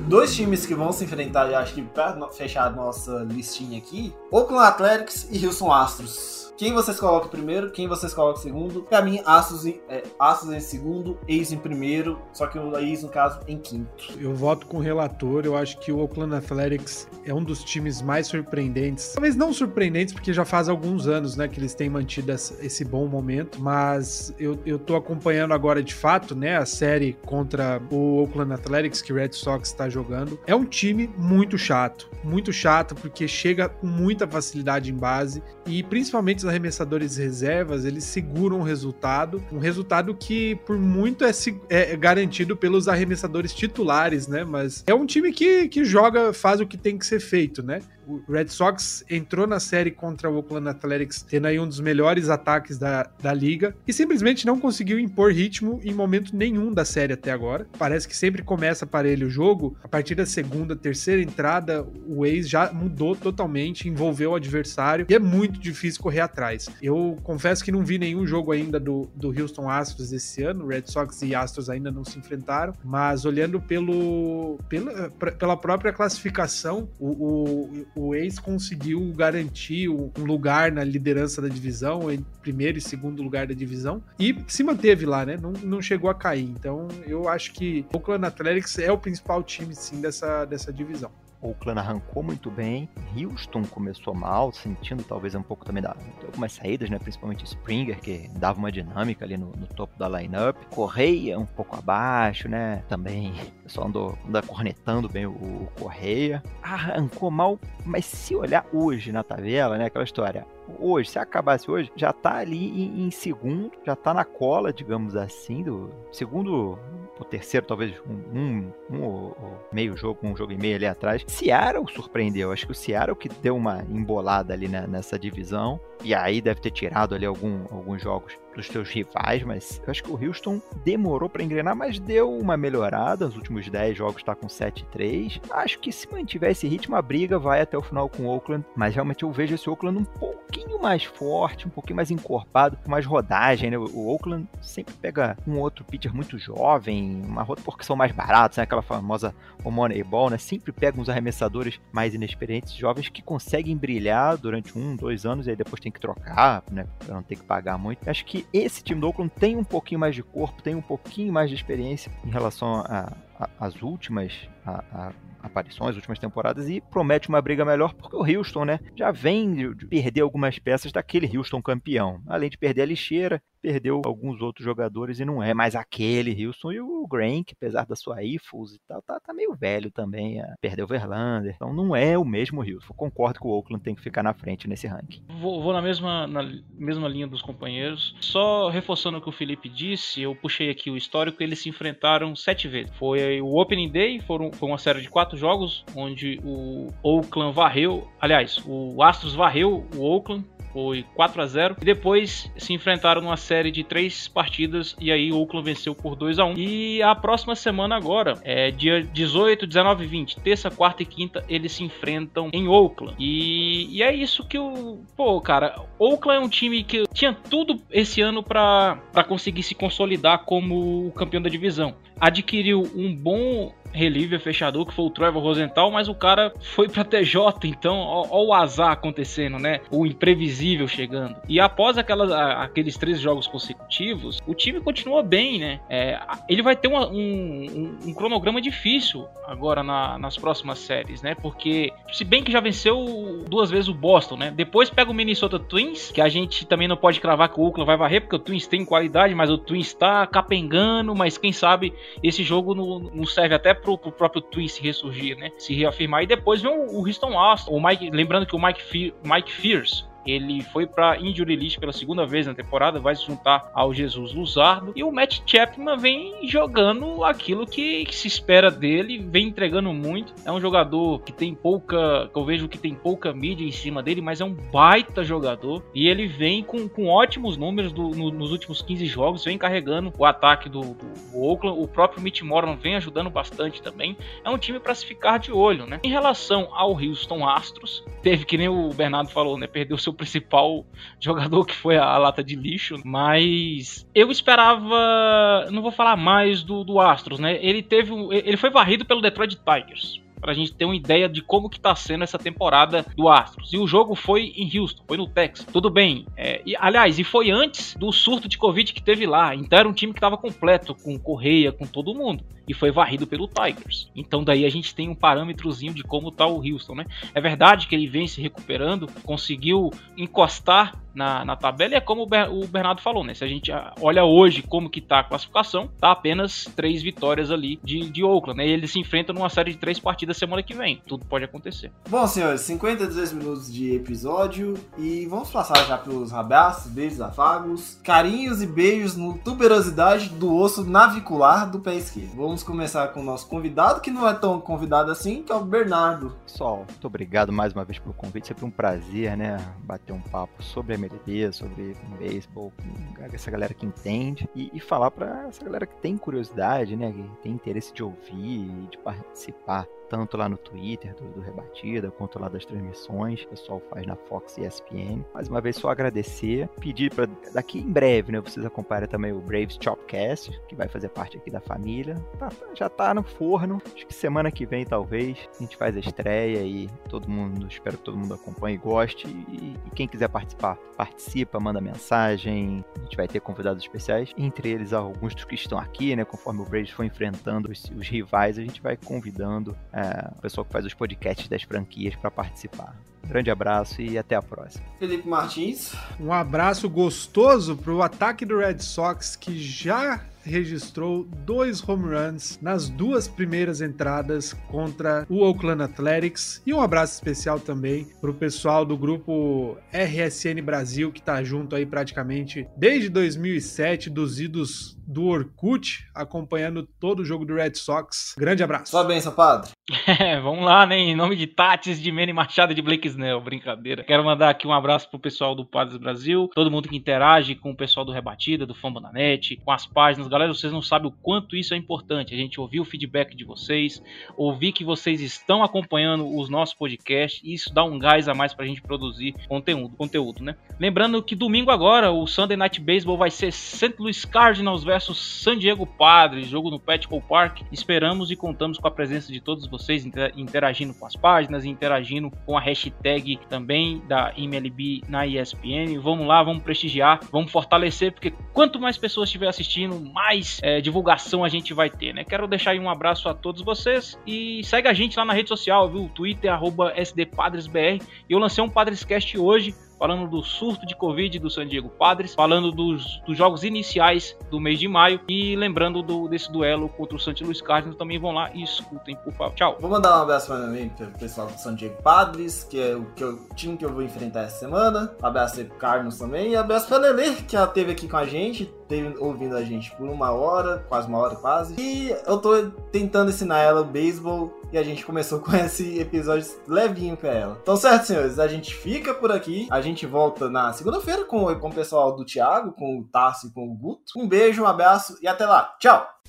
[0.09, 1.85] dois times que vão se enfrentar, acho que
[2.16, 6.41] no- fechar a nossa listinha aqui, Oakland Athletics e Houston Astros.
[6.57, 8.82] Quem vocês colocam primeiro, quem vocês colocam segundo?
[8.82, 13.03] Pra mim, Astros em, é, Astros em segundo, Ace em primeiro, só que o Ace,
[13.03, 14.12] no caso, em quinto.
[14.18, 15.44] Eu voto com o relator.
[15.44, 19.12] Eu acho que o Oakland Athletics é um dos times mais surpreendentes.
[19.12, 23.07] Talvez não surpreendentes, porque já faz alguns anos, né, que eles têm mantido esse bom
[23.07, 23.61] momento.
[23.61, 29.00] Mas eu, eu tô acompanhando agora de fato, né, a série contra o Oakland Athletics
[29.00, 30.38] que o Red Sox está jogando.
[30.46, 35.82] É um time muito chato, muito chato, porque chega com muita facilidade em base e
[35.82, 41.61] principalmente os arremessadores reservas, eles seguram o resultado, um resultado que por muito é, se-
[41.68, 44.45] é garantido pelos arremessadores titulares, né?
[44.45, 47.80] Mas é um time que, que joga, faz o que tem que ser feito, né?
[48.07, 52.28] O Red Sox entrou na série contra o Oakland Athletics, tendo aí um dos melhores
[52.28, 57.12] ataques da, da liga, e simplesmente não conseguiu impor ritmo em momento nenhum da série
[57.12, 57.66] até agora.
[57.78, 62.26] Parece que sempre começa para ele o jogo, a partir da segunda, terceira entrada, o
[62.26, 66.68] Ace já mudou totalmente, envolveu o adversário, e é muito difícil correr atrás.
[66.82, 70.84] Eu confesso que não vi nenhum jogo ainda do, do Houston Astros esse ano, Red
[70.86, 77.09] Sox e Astros ainda não se enfrentaram, mas olhando pelo, pela, pela própria classificação, o,
[77.09, 83.22] o, o Ace conseguiu garantir um lugar na liderança da divisão, em primeiro e segundo
[83.22, 85.36] lugar da divisão, e se manteve lá, né?
[85.40, 86.44] Não, não chegou a cair.
[86.44, 91.11] Então eu acho que o Oakland Athletics é o principal time, sim, dessa, dessa divisão.
[91.43, 96.88] Oakland arrancou muito bem, Houston começou mal, sentindo talvez um pouco também da, algumas saídas,
[96.88, 96.99] né?
[96.99, 100.57] Principalmente Springer, que dava uma dinâmica ali no, no topo da lineup.
[100.70, 102.82] Correia um pouco abaixo, né?
[102.88, 106.43] Também o pessoal andou, andou cornetando bem o, o Correia.
[106.62, 109.86] Arrancou mal, mas se olhar hoje na tabela, né?
[109.86, 110.47] Aquela história.
[110.78, 115.16] Hoje, se acabasse hoje, já tá ali em, em segundo, já tá na cola, digamos
[115.16, 116.78] assim, do segundo
[117.19, 119.33] o terceiro, talvez um, um, um
[119.73, 121.23] meio jogo, um jogo e meio ali atrás.
[121.27, 122.51] Seattle surpreendeu.
[122.53, 125.79] Acho que o Seattle que deu uma embolada ali na- nessa divisão.
[126.03, 130.03] E aí deve ter tirado ali algum, alguns jogos dos seus rivais, mas eu acho
[130.03, 133.26] que o Houston demorou para engrenar, mas deu uma melhorada.
[133.26, 135.40] Os últimos 10 jogos está com 7-3.
[135.50, 138.64] Acho que se mantiver esse ritmo, a briga vai até o final com o Oakland.
[138.76, 142.90] Mas realmente eu vejo esse Oakland um pouquinho mais forte, um pouquinho mais encorpado, com
[142.90, 143.78] mais rodagem, né?
[143.78, 148.59] O Oakland sempre pega um outro pitcher muito jovem, uma rota porque são mais baratos,
[148.59, 148.64] né?
[148.64, 149.34] Aquela famosa
[149.64, 150.38] Moneyball, né?
[150.38, 155.50] Sempre pega uns arremessadores mais inexperientes, jovens, que conseguem brilhar durante um, dois anos e
[155.50, 156.86] aí depois tem que trocar, né?
[156.98, 158.09] Pra não ter que pagar muito.
[158.09, 161.32] Acho que esse time do Oakland tem um pouquinho mais de corpo, tem um pouquinho
[161.32, 164.33] mais de experiência em relação a- a- às últimas
[164.64, 165.12] a-
[165.43, 169.72] aparições, últimas temporadas, e promete uma briga melhor, porque o Houston, né, já vem de
[169.74, 172.20] de perder algumas peças daquele Houston campeão.
[172.28, 176.72] Além de perder a lixeira, perdeu alguns outros jogadores e não é mais aquele Houston.
[176.72, 180.41] E o Grank, apesar da sua IFUS e tal, tá, tá meio velho também.
[180.41, 181.55] é, Perdeu o Verlander.
[181.55, 182.93] Então não é o mesmo Houston.
[182.95, 185.24] Concordo que o Oakland tem que ficar na frente nesse ranking.
[185.41, 186.43] Vou, vou na, mesma, na
[186.74, 188.16] mesma linha dos companheiros.
[188.20, 192.35] Só reforçando o que o Felipe disse, eu puxei aqui o histórico, eles se enfrentaram
[192.37, 192.93] sete vezes.
[192.97, 198.09] Foi o Opening Day, foram, foi uma série de quatro jogos, onde o Oakland varreu,
[198.20, 203.37] aliás, o Astros varreu o Oakland, foi 4 a 0 e depois se enfrentaram numa
[203.37, 207.14] série de três partidas e aí o Oakland venceu por 2 a 1 e a
[207.14, 211.85] próxima semana agora é dia 18, 19 e 20 terça, quarta e quinta eles se
[211.85, 213.14] enfrentam em Oakland.
[213.18, 217.81] E, e é isso que o pô cara Oakland é um time que tinha tudo
[217.91, 221.95] esse ano para conseguir se consolidar como o campeão da divisão.
[222.20, 227.05] Adquiriu um bom reliever fechador que foi o Trevor Rosenthal, mas o cara foi pra
[227.05, 229.80] TJ, então ó, ó o azar acontecendo, né?
[229.90, 231.36] O imprevisível chegando.
[231.49, 235.80] E após aquelas, aqueles três jogos consecutivos, o time continua bem, né?
[235.88, 236.18] É,
[236.49, 241.34] ele vai ter uma- um, um- um cronograma difícil agora na- nas próximas séries, né?
[241.34, 244.51] Porque, se bem que já venceu duas vezes o Boston, né?
[244.51, 247.86] Depois pega o Minnesota Twins, que a gente também não pode cravar que o Oakland
[247.86, 251.93] vai varrer, porque o Twins tem qualidade, mas o Twins tá capengando, mas quem sabe
[252.22, 255.51] esse jogo não, não serve até pro, pro próprio Twins se ressurgir, né?
[255.59, 256.22] Se reafirmar.
[256.22, 259.53] E depois vem o, o Houston Astros, o Mike, lembrando que o Mike, Fe- Mike
[259.53, 263.93] Fierce Ele foi para injury list pela segunda vez na temporada, vai se juntar ao
[263.93, 264.93] Jesus Luzardo.
[264.95, 270.35] E o Matt Chapman vem jogando aquilo que, que se espera dele, vem entregando muito.
[270.45, 274.03] É um jogador que tem pouca, que eu vejo que tem pouca mídia em cima
[274.03, 275.83] dele, mas é um baita jogador.
[275.95, 280.12] E ele vem com, com ótimos números do, no, nos últimos 15 jogos, vem carregando
[280.16, 281.81] o ataque do, do, do Oakland.
[281.81, 284.16] O próprio Mitch Moreland vem ajudando bastante também.
[284.45, 286.01] É um time para se ficar de olho, né?
[286.03, 289.66] Em relação ao Houston Astros, teve que nem o Bernardo falou, né?
[289.66, 290.87] Perdeu seu principal
[291.21, 296.63] jogador que foi a, a lata de lixo, mas eu esperava, não vou falar mais
[296.63, 297.59] do, do Astros, né?
[297.61, 301.40] Ele teve, ele foi varrido pelo Detroit Tigers para a gente ter uma ideia de
[301.40, 303.72] como que tá sendo essa temporada do Astros.
[303.72, 305.64] E o jogo foi em Houston, foi no Texas.
[305.72, 306.26] Tudo bem.
[306.36, 309.55] É, e, aliás, e foi antes do surto de Covid que teve lá.
[309.55, 312.45] Então era um time que estava completo, com Correia, com todo mundo.
[312.66, 314.11] E foi varrido pelo Tigers.
[314.16, 317.05] Então daí a gente tem um parâmetrozinho de como tá o Houston, né?
[317.34, 322.22] É verdade que ele vem se recuperando, conseguiu encostar na, na tabela e é como
[322.22, 323.34] o Bernardo falou, né?
[323.34, 323.70] Se a gente
[324.01, 328.59] olha hoje como que tá a classificação, tá apenas três vitórias ali de, de Oakland,
[328.59, 328.66] né?
[328.66, 331.03] E ele se enfrenta numa série de três partidas semana que vem.
[331.07, 331.93] Tudo pode acontecer.
[332.09, 338.62] Bom, senhores, 52 minutos de episódio e vamos passar já pelos abraços, beijos, afagos, carinhos
[338.62, 342.37] e beijos no tuberosidade do osso navicular do pé esquerdo.
[342.37, 345.64] Vamos começar com o nosso convidado, que não é tão convidado assim, que é o
[345.64, 346.37] Bernardo.
[346.47, 348.49] Pessoal, muito obrigado mais uma vez pelo convite.
[348.49, 349.57] Sempre um prazer, né?
[349.85, 354.80] Bater um papo sobre a MLB, sobre beisebol, com essa galera que entende e, e
[354.80, 358.99] falar para essa galera que tem curiosidade, né, que tem interesse de ouvir e de
[358.99, 364.07] participar tanto lá no Twitter do, do Rebatida, quanto lá das transmissões o pessoal faz
[364.07, 365.25] na Fox e ESPN.
[365.33, 369.41] Mais uma vez, só agradecer, pedir para daqui em breve, né, vocês acompanhem também o
[369.41, 372.15] Braves Chopcast, que vai fazer parte aqui da família.
[372.39, 376.01] Tá, já tá no forno, acho que semana que vem, talvez, a gente faz a
[376.01, 379.27] estreia e todo mundo, espero que todo mundo acompanhe e goste.
[379.27, 384.69] E, e quem quiser participar, participa, manda mensagem, a gente vai ter convidados especiais, entre
[384.69, 388.59] eles alguns dos que estão aqui, né, conforme o Braves foi enfrentando os, os rivais,
[388.59, 392.30] a gente vai convidando é, é, o pessoal que faz os podcasts das franquias para
[392.30, 392.94] participar.
[393.24, 394.84] grande abraço e até a próxima.
[394.98, 395.94] Felipe Martins.
[396.20, 402.59] Um abraço gostoso para o ataque do Red Sox que já registrou dois home runs
[402.61, 406.62] nas duas primeiras entradas contra o Oakland Athletics.
[406.66, 411.76] E um abraço especial também para o pessoal do grupo RSN Brasil, que está junto
[411.76, 418.34] aí praticamente desde 2007, dos idos do Orkut, acompanhando todo o jogo do Red Sox.
[418.38, 418.90] Grande abraço.
[418.90, 419.70] Sua benção, padre.
[420.07, 420.97] É, vamos lá, né?
[420.97, 424.05] Em nome de Tatis, de Manny Machado e de Blake Snell, brincadeira.
[424.05, 427.70] Quero mandar aqui um abraço pro pessoal do Padres Brasil, todo mundo que interage com
[427.70, 430.28] o pessoal do Rebatida, do Famba na Net, com as páginas.
[430.33, 432.33] Galera, vocês não sabem o quanto isso é importante.
[432.33, 434.03] A gente ouvir o feedback de vocês,
[434.35, 438.55] ouvir que vocês estão acompanhando os nossos podcasts, e isso dá um gás a mais
[438.55, 440.57] pra gente produzir conteúdo, conteúdo, né?
[440.80, 443.95] Lembrando que domingo agora, o Sunday Night Baseball vai ser St.
[443.99, 447.61] Louis Cardinals versus San Diego Padres, jogo no Petco Park.
[447.70, 452.57] Esperamos e contamos com a presença de todos vocês interagindo com as páginas, interagindo com
[452.57, 456.01] a hashtag também da MLB na ESPN.
[456.01, 460.22] Vamos lá, vamos prestigiar, vamos fortalecer, porque quanto mais pessoas estiver assistindo, mais
[460.62, 462.25] é, divulgação a gente vai ter, né?
[462.25, 465.89] Quero deixar um abraço a todos vocês e segue a gente lá na rede social,
[465.89, 466.11] viu?
[466.14, 466.53] Twitter,
[466.97, 468.01] SDPadresBR.
[468.29, 472.73] Eu lancei um Padrescast hoje falando do surto de Covid do San Diego Padres, falando
[472.73, 477.20] dos, dos jogos iniciais do mês de maio e lembrando do, desse duelo contra o
[477.20, 477.41] St.
[477.45, 477.97] Louis Cardinals.
[477.97, 479.55] Também vão lá e escutem, por favor.
[479.55, 479.77] Tchau.
[479.81, 483.05] Vou mandar um abraço para mim, pro pessoal do San Diego Padres, que é o,
[483.14, 485.14] que é o time que eu vou enfrentar essa semana.
[485.23, 486.51] Abraço aí pro Cardinals também.
[486.51, 489.90] E abraço pra Lele, que já esteve aqui com a gente, teve ouvindo a gente
[489.93, 491.74] por uma hora, quase uma hora quase.
[491.78, 496.47] E eu tô tentando ensinar ela o beisebol e a gente começou com esse episódio
[496.68, 497.59] levinho pra ela.
[497.62, 499.66] Então, certo, senhores, a gente fica por aqui.
[499.70, 503.51] A gente volta na segunda-feira com, com o pessoal do Thiago, com o Tassi e
[503.51, 504.12] com o Guto.
[504.18, 505.74] Um beijo, um abraço e até lá.
[505.80, 506.22] Tchau!